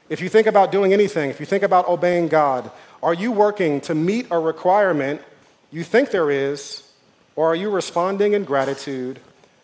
If 0.08 0.21
you 0.21 0.30
think 0.30 0.48
about 0.48 0.71
doing 0.71 0.93
anything, 0.93 1.30
if 1.30 1.39
you 1.39 1.45
think 1.45 1.63
about 1.63 1.88
obeying 1.88 2.30
God, 2.30 2.71
are 3.04 3.13
you 3.13 3.32
working 3.32 3.82
to 3.82 3.95
meet 3.95 4.28
a 4.32 4.39
requirement 4.39 5.21
you 5.71 5.84
think 5.84 6.12
there 6.12 6.32
is, 6.32 6.89
or 7.36 7.52
are 7.52 7.56
you 7.56 7.69
responding 7.69 8.34
in 8.34 8.45
gratitude 8.45 9.19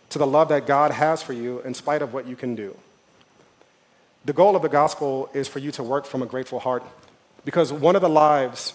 to 0.09 0.19
the 0.19 0.27
love 0.27 0.49
that 0.49 0.67
God 0.67 0.91
has 0.91 1.23
for 1.23 1.31
you 1.31 1.61
in 1.61 1.73
spite 1.73 2.01
of 2.01 2.13
what 2.13 2.27
you 2.27 2.35
can 2.35 2.55
do? 2.55 2.75
The 4.25 4.33
goal 4.33 4.55
of 4.57 4.61
the 4.63 4.69
gospel 4.69 5.29
is 5.33 5.47
for 5.47 5.59
you 5.59 5.71
to 5.71 5.83
work 5.83 6.05
from 6.05 6.21
a 6.21 6.25
grateful 6.25 6.59
heart 6.59 6.83
because 7.45 7.71
one 7.71 7.95
of 7.95 8.01
the 8.01 8.09
lives 8.09 8.73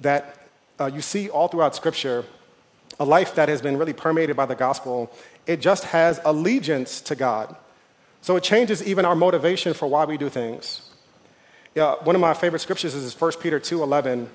that 0.00 0.48
uh, 0.80 0.86
you 0.86 1.00
see 1.00 1.28
all 1.30 1.48
throughout 1.48 1.74
Scripture, 1.74 2.24
a 2.98 3.04
life 3.04 3.34
that 3.34 3.48
has 3.48 3.62
been 3.62 3.76
really 3.76 3.92
permeated 3.92 4.36
by 4.36 4.46
the 4.46 4.54
gospel, 4.54 5.10
it 5.46 5.60
just 5.60 5.84
has 5.84 6.20
allegiance 6.24 7.00
to 7.02 7.14
God. 7.14 7.54
So 8.22 8.36
it 8.36 8.42
changes 8.42 8.82
even 8.82 9.04
our 9.04 9.14
motivation 9.14 9.74
for 9.74 9.86
why 9.86 10.04
we 10.04 10.16
do 10.16 10.28
things. 10.28 10.90
Yeah, 11.74 11.96
one 12.04 12.14
of 12.14 12.20
my 12.20 12.34
favorite 12.34 12.60
scriptures 12.60 12.94
is 12.94 13.20
1 13.20 13.32
Peter 13.40 13.58
2.11. 13.58 14.28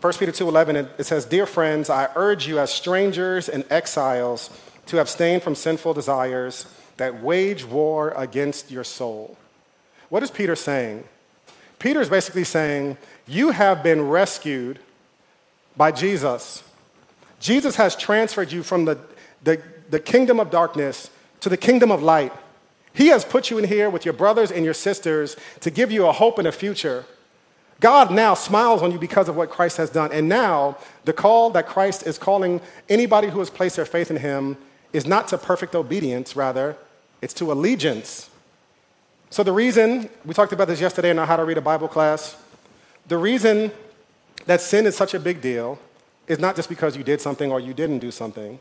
1 0.00 0.12
Peter 0.14 0.32
2.11, 0.32 0.88
it 0.98 1.04
says, 1.04 1.26
Dear 1.26 1.44
friends, 1.44 1.90
I 1.90 2.08
urge 2.16 2.48
you 2.48 2.58
as 2.58 2.72
strangers 2.72 3.48
and 3.48 3.64
exiles 3.70 4.50
to 4.86 4.98
abstain 4.98 5.40
from 5.40 5.54
sinful 5.54 5.94
desires 5.94 6.66
that 6.96 7.22
wage 7.22 7.64
war 7.64 8.12
against 8.16 8.70
your 8.70 8.84
soul. 8.84 9.36
What 10.08 10.22
is 10.22 10.30
Peter 10.30 10.56
saying? 10.56 11.04
Peter 11.78 12.00
is 12.00 12.08
basically 12.08 12.44
saying, 12.44 12.96
You 13.30 13.52
have 13.52 13.84
been 13.84 14.08
rescued 14.08 14.80
by 15.76 15.92
Jesus. 15.92 16.64
Jesus 17.38 17.76
has 17.76 17.94
transferred 17.94 18.50
you 18.50 18.64
from 18.64 18.86
the, 18.86 18.98
the, 19.44 19.62
the 19.88 20.00
kingdom 20.00 20.40
of 20.40 20.50
darkness 20.50 21.10
to 21.38 21.48
the 21.48 21.56
kingdom 21.56 21.92
of 21.92 22.02
light. 22.02 22.32
He 22.92 23.06
has 23.06 23.24
put 23.24 23.48
you 23.48 23.56
in 23.56 23.68
here 23.68 23.88
with 23.88 24.04
your 24.04 24.14
brothers 24.14 24.50
and 24.50 24.64
your 24.64 24.74
sisters 24.74 25.36
to 25.60 25.70
give 25.70 25.92
you 25.92 26.06
a 26.06 26.12
hope 26.12 26.40
and 26.40 26.48
a 26.48 26.50
future. 26.50 27.04
God 27.78 28.10
now 28.10 28.34
smiles 28.34 28.82
on 28.82 28.90
you 28.90 28.98
because 28.98 29.28
of 29.28 29.36
what 29.36 29.48
Christ 29.48 29.76
has 29.76 29.90
done. 29.90 30.10
And 30.10 30.28
now, 30.28 30.76
the 31.04 31.12
call 31.12 31.50
that 31.50 31.68
Christ 31.68 32.08
is 32.08 32.18
calling 32.18 32.60
anybody 32.88 33.28
who 33.28 33.38
has 33.38 33.48
placed 33.48 33.76
their 33.76 33.86
faith 33.86 34.10
in 34.10 34.16
him 34.16 34.56
is 34.92 35.06
not 35.06 35.28
to 35.28 35.38
perfect 35.38 35.76
obedience, 35.76 36.34
rather, 36.34 36.76
it's 37.22 37.34
to 37.34 37.52
allegiance. 37.52 38.28
So, 39.30 39.44
the 39.44 39.52
reason, 39.52 40.10
we 40.24 40.34
talked 40.34 40.52
about 40.52 40.66
this 40.66 40.80
yesterday 40.80 41.10
in 41.10 41.18
our 41.20 41.26
How 41.26 41.36
to 41.36 41.44
Read 41.44 41.58
a 41.58 41.62
Bible 41.62 41.86
class, 41.86 42.36
the 43.10 43.18
reason 43.18 43.72
that 44.46 44.60
sin 44.60 44.86
is 44.86 44.96
such 44.96 45.14
a 45.14 45.18
big 45.18 45.40
deal 45.40 45.80
is 46.28 46.38
not 46.38 46.54
just 46.54 46.68
because 46.68 46.96
you 46.96 47.02
did 47.02 47.20
something 47.20 47.50
or 47.50 47.58
you 47.58 47.74
didn't 47.74 47.98
do 47.98 48.12
something, 48.12 48.60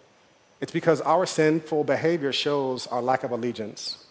it's 0.59 0.71
because 0.71 1.01
our 1.01 1.27
sinful 1.27 1.83
behavior 1.83 2.33
shows 2.33 2.88
our 2.88 2.99
lack 2.99 3.23
of 3.23 3.29
allegiance. 3.29 4.07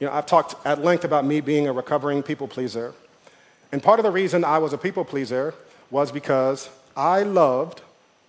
You 0.00 0.08
know, 0.08 0.14
I've 0.14 0.26
talked 0.26 0.56
at 0.66 0.82
length 0.82 1.04
about 1.04 1.24
me 1.24 1.40
being 1.40 1.68
a 1.68 1.72
recovering 1.72 2.24
people 2.24 2.48
pleaser. 2.48 2.92
And 3.70 3.80
part 3.80 4.00
of 4.00 4.02
the 4.02 4.10
reason 4.10 4.44
I 4.44 4.58
was 4.58 4.72
a 4.72 4.78
people 4.78 5.04
pleaser 5.04 5.54
was 5.92 6.10
because 6.10 6.68
I 6.96 7.22
loved 7.22 7.82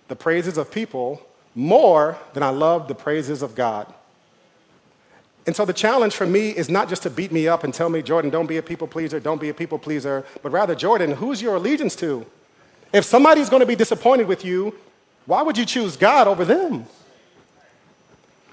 the 0.06 0.14
praises 0.14 0.56
of 0.56 0.70
people 0.70 1.20
more 1.56 2.16
than 2.32 2.44
I 2.44 2.50
loved 2.50 2.86
the 2.86 2.94
praises 2.94 3.42
of 3.42 3.56
God. 3.56 3.92
And 5.46 5.54
so 5.54 5.64
the 5.64 5.74
challenge 5.74 6.14
for 6.14 6.26
me 6.26 6.50
is 6.50 6.70
not 6.70 6.88
just 6.88 7.02
to 7.02 7.10
beat 7.10 7.30
me 7.30 7.46
up 7.48 7.64
and 7.64 7.74
tell 7.74 7.90
me, 7.90 8.00
Jordan, 8.00 8.30
don't 8.30 8.46
be 8.46 8.56
a 8.56 8.62
people 8.62 8.86
pleaser, 8.86 9.20
don't 9.20 9.40
be 9.40 9.50
a 9.50 9.54
people 9.54 9.78
pleaser, 9.78 10.24
but 10.42 10.50
rather, 10.50 10.74
Jordan, 10.74 11.12
who's 11.12 11.42
your 11.42 11.56
allegiance 11.56 11.94
to? 11.96 12.24
If 12.92 13.04
somebody's 13.04 13.50
going 13.50 13.60
to 13.60 13.66
be 13.66 13.76
disappointed 13.76 14.26
with 14.26 14.44
you, 14.44 14.74
why 15.26 15.42
would 15.42 15.58
you 15.58 15.66
choose 15.66 15.96
God 15.96 16.28
over 16.28 16.44
them? 16.44 16.86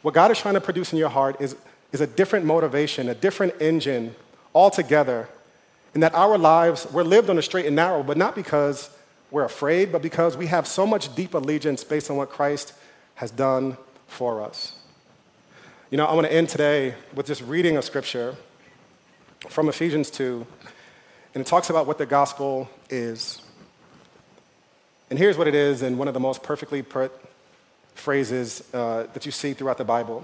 What 0.02 0.14
God 0.14 0.32
is 0.32 0.40
trying 0.40 0.56
to 0.56 0.62
produce 0.62 0.92
in 0.92 1.00
your 1.00 1.10
heart 1.10 1.40
is, 1.40 1.56
is 1.92 2.02
a 2.02 2.08
different 2.08 2.46
motivation, 2.46 3.08
a 3.08 3.16
different 3.16 3.54
engine 3.62 4.16
altogether. 4.54 5.30
And 5.94 6.02
that 6.04 6.16
our 6.16 6.38
lives, 6.38 6.88
we're 6.92 7.04
lived 7.04 7.30
on 7.30 7.38
a 7.38 7.42
straight 7.42 7.66
and 7.66 7.76
narrow, 7.76 8.02
but 8.02 8.18
not 8.18 8.34
because 8.36 8.90
we're 9.30 9.46
afraid, 9.46 9.92
but 9.92 10.02
because 10.02 10.36
we 10.36 10.48
have 10.48 10.68
so 10.68 10.88
much 10.88 11.14
deep 11.16 11.34
allegiance 11.34 11.84
based 11.84 12.10
on 12.10 12.18
what 12.18 12.30
Christ 12.30 12.74
has 13.16 13.32
done 13.32 13.78
for 14.08 14.42
us. 14.42 14.74
You 15.92 15.98
know, 15.98 16.06
I 16.06 16.14
want 16.14 16.26
to 16.26 16.32
end 16.32 16.48
today 16.48 16.94
with 17.16 17.26
just 17.26 17.42
reading 17.42 17.78
a 17.78 17.82
scripture 17.82 18.38
from 19.50 19.68
Ephesians 19.68 20.10
2, 20.10 20.48
and 21.36 21.42
it 21.42 21.46
talks 21.46 21.70
about 21.70 21.86
what 21.86 21.98
the 21.98 22.06
gospel 22.06 22.70
is. 22.90 23.42
And 25.10 25.20
here's 25.20 25.38
what 25.38 25.50
it 25.50 25.54
is 25.54 25.82
in 25.82 25.98
one 25.98 26.08
of 26.08 26.14
the 26.14 26.20
most 26.22 26.44
perfectly 26.44 26.82
put 26.82 27.12
phrases 27.94 28.64
uh, 28.74 29.08
that 29.12 29.26
you 29.26 29.34
see 29.34 29.52
throughout 29.52 29.78
the 29.78 29.84
Bible. 29.84 30.24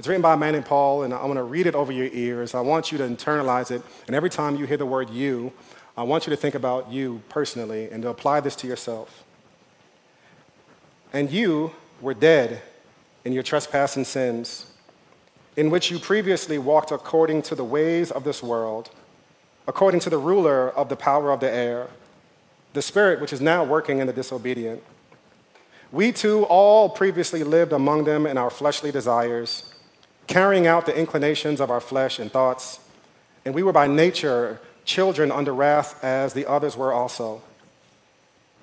It's 0.00 0.08
written 0.08 0.20
by 0.20 0.34
a 0.34 0.36
man 0.36 0.54
named 0.54 0.66
Paul, 0.66 1.04
and 1.04 1.14
I 1.14 1.24
want 1.26 1.36
to 1.36 1.44
read 1.44 1.68
it 1.68 1.76
over 1.76 1.92
your 1.92 2.08
ears. 2.12 2.52
I 2.52 2.60
want 2.60 2.90
you 2.90 2.98
to 2.98 3.04
internalize 3.04 3.70
it. 3.70 3.82
And 4.08 4.16
every 4.16 4.30
time 4.30 4.56
you 4.56 4.66
hear 4.66 4.78
the 4.78 4.84
word 4.84 5.10
you, 5.10 5.52
I 5.96 6.02
want 6.02 6.26
you 6.26 6.30
to 6.30 6.36
think 6.36 6.56
about 6.56 6.90
you 6.90 7.22
personally 7.28 7.88
and 7.88 8.02
to 8.02 8.08
apply 8.08 8.40
this 8.40 8.56
to 8.56 8.66
yourself. 8.66 9.22
And 11.12 11.30
you 11.30 11.70
were 12.00 12.14
dead 12.14 12.62
in 13.24 13.32
your 13.32 13.44
trespass 13.44 13.94
and 13.94 14.04
sins, 14.04 14.66
in 15.56 15.70
which 15.70 15.90
you 15.90 15.98
previously 15.98 16.58
walked 16.58 16.90
according 16.90 17.42
to 17.42 17.54
the 17.54 17.64
ways 17.64 18.10
of 18.10 18.24
this 18.24 18.42
world, 18.42 18.90
according 19.66 20.00
to 20.00 20.10
the 20.10 20.18
ruler 20.18 20.70
of 20.70 20.88
the 20.88 20.96
power 20.96 21.30
of 21.30 21.40
the 21.40 21.52
air, 21.52 21.88
the 22.72 22.82
spirit 22.82 23.20
which 23.20 23.32
is 23.32 23.40
now 23.40 23.62
working 23.62 23.98
in 23.98 24.06
the 24.06 24.12
disobedient. 24.12 24.82
We 25.90 26.10
too 26.10 26.44
all 26.44 26.88
previously 26.88 27.44
lived 27.44 27.72
among 27.72 28.04
them 28.04 28.26
in 28.26 28.38
our 28.38 28.48
fleshly 28.48 28.90
desires 28.90 29.72
carrying 30.26 30.66
out 30.66 30.86
the 30.86 30.96
inclinations 30.96 31.60
of 31.60 31.70
our 31.70 31.80
flesh 31.80 32.18
and 32.18 32.32
thoughts. 32.32 32.80
And 33.44 33.54
we 33.54 33.62
were 33.62 33.72
by 33.72 33.86
nature 33.86 34.60
children 34.84 35.30
under 35.30 35.54
wrath 35.54 36.02
as 36.02 36.32
the 36.32 36.46
others 36.46 36.76
were 36.76 36.92
also. 36.92 37.42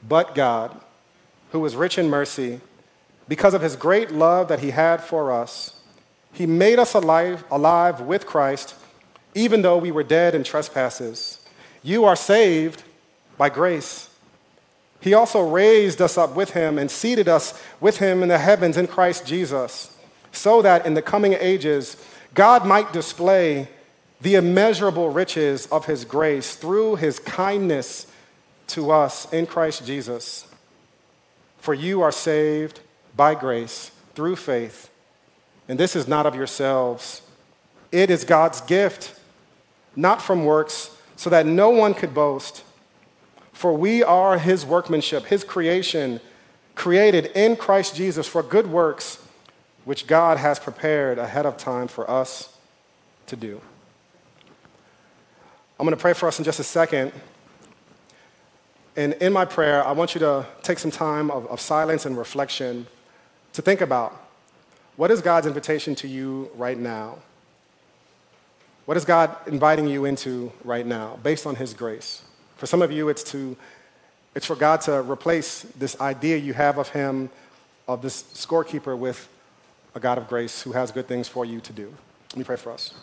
But 0.07 0.35
God, 0.35 0.79
who 1.51 1.63
is 1.65 1.75
rich 1.75 1.97
in 1.97 2.09
mercy, 2.09 2.61
because 3.27 3.53
of 3.53 3.61
his 3.61 3.75
great 3.75 4.11
love 4.11 4.47
that 4.47 4.61
he 4.61 4.71
had 4.71 5.03
for 5.03 5.31
us, 5.31 5.78
he 6.31 6.45
made 6.45 6.79
us 6.79 6.93
alive, 6.93 7.43
alive 7.51 8.01
with 8.01 8.25
Christ, 8.25 8.75
even 9.35 9.61
though 9.61 9.77
we 9.77 9.91
were 9.91 10.03
dead 10.03 10.35
in 10.35 10.43
trespasses. 10.43 11.39
You 11.83 12.05
are 12.05 12.15
saved 12.15 12.83
by 13.37 13.49
grace. 13.49 14.09
He 15.01 15.13
also 15.13 15.47
raised 15.47 16.01
us 16.01 16.17
up 16.17 16.35
with 16.35 16.51
him 16.51 16.77
and 16.77 16.91
seated 16.91 17.27
us 17.27 17.59
with 17.79 17.97
him 17.97 18.21
in 18.21 18.29
the 18.29 18.37
heavens 18.37 18.77
in 18.77 18.87
Christ 18.87 19.25
Jesus 19.25 19.95
so 20.31 20.61
that 20.61 20.85
in 20.85 20.93
the 20.93 21.01
coming 21.01 21.33
ages, 21.33 21.97
God 22.33 22.65
might 22.65 22.93
display 22.93 23.67
the 24.21 24.35
immeasurable 24.35 25.09
riches 25.09 25.65
of 25.67 25.85
his 25.85 26.05
grace 26.05 26.55
through 26.55 26.97
his 26.97 27.19
kindness 27.19 28.05
to 28.67 28.91
us 28.91 29.31
in 29.31 29.45
Christ 29.45 29.85
Jesus. 29.85 30.45
For 31.57 31.73
you 31.73 32.01
are 32.01 32.11
saved 32.11 32.81
by 33.15 33.35
grace 33.35 33.91
through 34.13 34.35
faith, 34.35 34.88
and 35.69 35.79
this 35.79 35.95
is 35.95 36.07
not 36.07 36.25
of 36.25 36.35
yourselves. 36.35 37.21
It 37.91 38.09
is 38.09 38.25
God's 38.25 38.59
gift, 38.61 39.17
not 39.95 40.19
from 40.19 40.43
works, 40.43 40.97
so 41.15 41.29
that 41.29 41.45
no 41.45 41.69
one 41.69 41.93
could 41.93 42.13
boast. 42.13 42.63
For 43.53 43.71
we 43.73 44.03
are 44.03 44.39
his 44.39 44.65
workmanship, 44.65 45.25
his 45.25 45.43
creation, 45.43 46.19
created 46.73 47.27
in 47.35 47.55
Christ 47.55 47.95
Jesus 47.95 48.27
for 48.27 48.41
good 48.41 48.67
works 48.67 49.23
which 49.85 50.07
God 50.07 50.37
has 50.37 50.59
prepared 50.59 51.17
ahead 51.17 51.45
of 51.45 51.55
time 51.55 51.87
for 51.87 52.09
us 52.09 52.55
to 53.27 53.35
do. 53.35 53.61
I'm 55.79 55.85
going 55.85 55.95
to 55.95 56.01
pray 56.01 56.13
for 56.13 56.27
us 56.27 56.39
in 56.39 56.45
just 56.45 56.59
a 56.59 56.63
second. 56.63 57.11
And 58.95 59.13
in 59.13 59.31
my 59.31 59.45
prayer, 59.45 59.85
I 59.85 59.91
want 59.91 60.15
you 60.15 60.19
to 60.19 60.45
take 60.63 60.79
some 60.79 60.91
time 60.91 61.29
of, 61.29 61.45
of 61.47 61.61
silence 61.61 62.05
and 62.05 62.17
reflection 62.17 62.87
to 63.53 63.61
think 63.61 63.81
about 63.81 64.28
what 64.99 65.11
is 65.11 65.21
God's 65.21 65.47
invitation 65.47 65.95
to 65.95 66.09
you 66.09 66.51
right 66.55 66.77
now? 66.77 67.19
What 68.83 68.97
is 68.97 69.05
God 69.05 69.33
inviting 69.47 69.87
you 69.87 70.03
into 70.03 70.51
right 70.65 70.85
now 70.85 71.17
based 71.23 71.47
on 71.47 71.55
His 71.55 71.73
grace? 71.73 72.21
For 72.57 72.65
some 72.65 72.81
of 72.81 72.91
you, 72.91 73.07
it's, 73.07 73.23
to, 73.31 73.55
it's 74.35 74.45
for 74.45 74.57
God 74.57 74.81
to 74.81 75.01
replace 75.01 75.61
this 75.77 75.97
idea 76.01 76.35
you 76.35 76.51
have 76.51 76.77
of 76.77 76.89
Him, 76.89 77.29
of 77.87 78.01
this 78.01 78.23
scorekeeper, 78.23 78.97
with 78.97 79.29
a 79.95 80.01
God 80.01 80.17
of 80.17 80.27
grace 80.27 80.63
who 80.63 80.73
has 80.73 80.91
good 80.91 81.07
things 81.07 81.29
for 81.29 81.45
you 81.45 81.61
to 81.61 81.71
do. 81.71 81.93
Let 82.31 82.37
me 82.39 82.43
pray 82.43 82.57
for 82.57 82.73
us. 82.73 82.93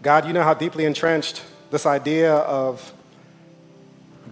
God, 0.00 0.26
you 0.26 0.32
know 0.32 0.42
how 0.42 0.54
deeply 0.54 0.86
entrenched 0.86 1.42
this 1.70 1.84
idea 1.84 2.36
of 2.36 2.90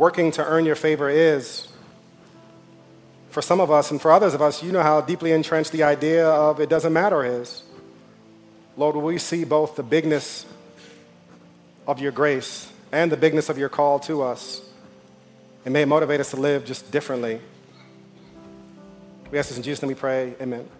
working 0.01 0.33
to 0.33 0.43
earn 0.43 0.65
your 0.65 0.75
favor 0.75 1.11
is. 1.11 1.69
For 3.29 3.43
some 3.43 3.61
of 3.61 3.71
us 3.71 3.91
and 3.91 4.01
for 4.01 4.11
others 4.11 4.33
of 4.33 4.41
us, 4.41 4.63
you 4.63 4.73
know 4.73 4.83
how 4.83 5.03
deeply 5.03 5.31
entrenched 5.31 5.73
the 5.73 5.83
idea 5.83 6.27
of 6.27 6.59
it 6.59 6.71
doesn't 6.71 6.95
matter 6.95 7.23
is. 7.23 7.63
Lord, 8.79 8.97
we 8.97 9.19
see 9.19 9.45
both 9.45 9.77
the 9.77 9.83
bigness 9.83 10.47
of 11.87 12.01
your 12.01 12.13
grace 12.13 12.73
and 12.91 13.13
the 13.13 13.17
bigness 13.19 13.51
of 13.51 13.59
your 13.59 13.69
call 13.69 13.99
to 14.01 14.23
us. 14.23 14.63
And 15.67 15.75
may 15.75 15.83
it 15.83 15.87
motivate 15.87 16.19
us 16.19 16.31
to 16.31 16.37
live 16.37 16.65
just 16.65 16.91
differently. 16.91 17.39
We 19.31 19.39
ask 19.39 19.51
this 19.51 19.59
in 19.59 19.63
Jesus' 19.63 19.83
name 19.83 19.91
we 19.91 19.95
pray. 19.97 20.35
Amen. 20.41 20.80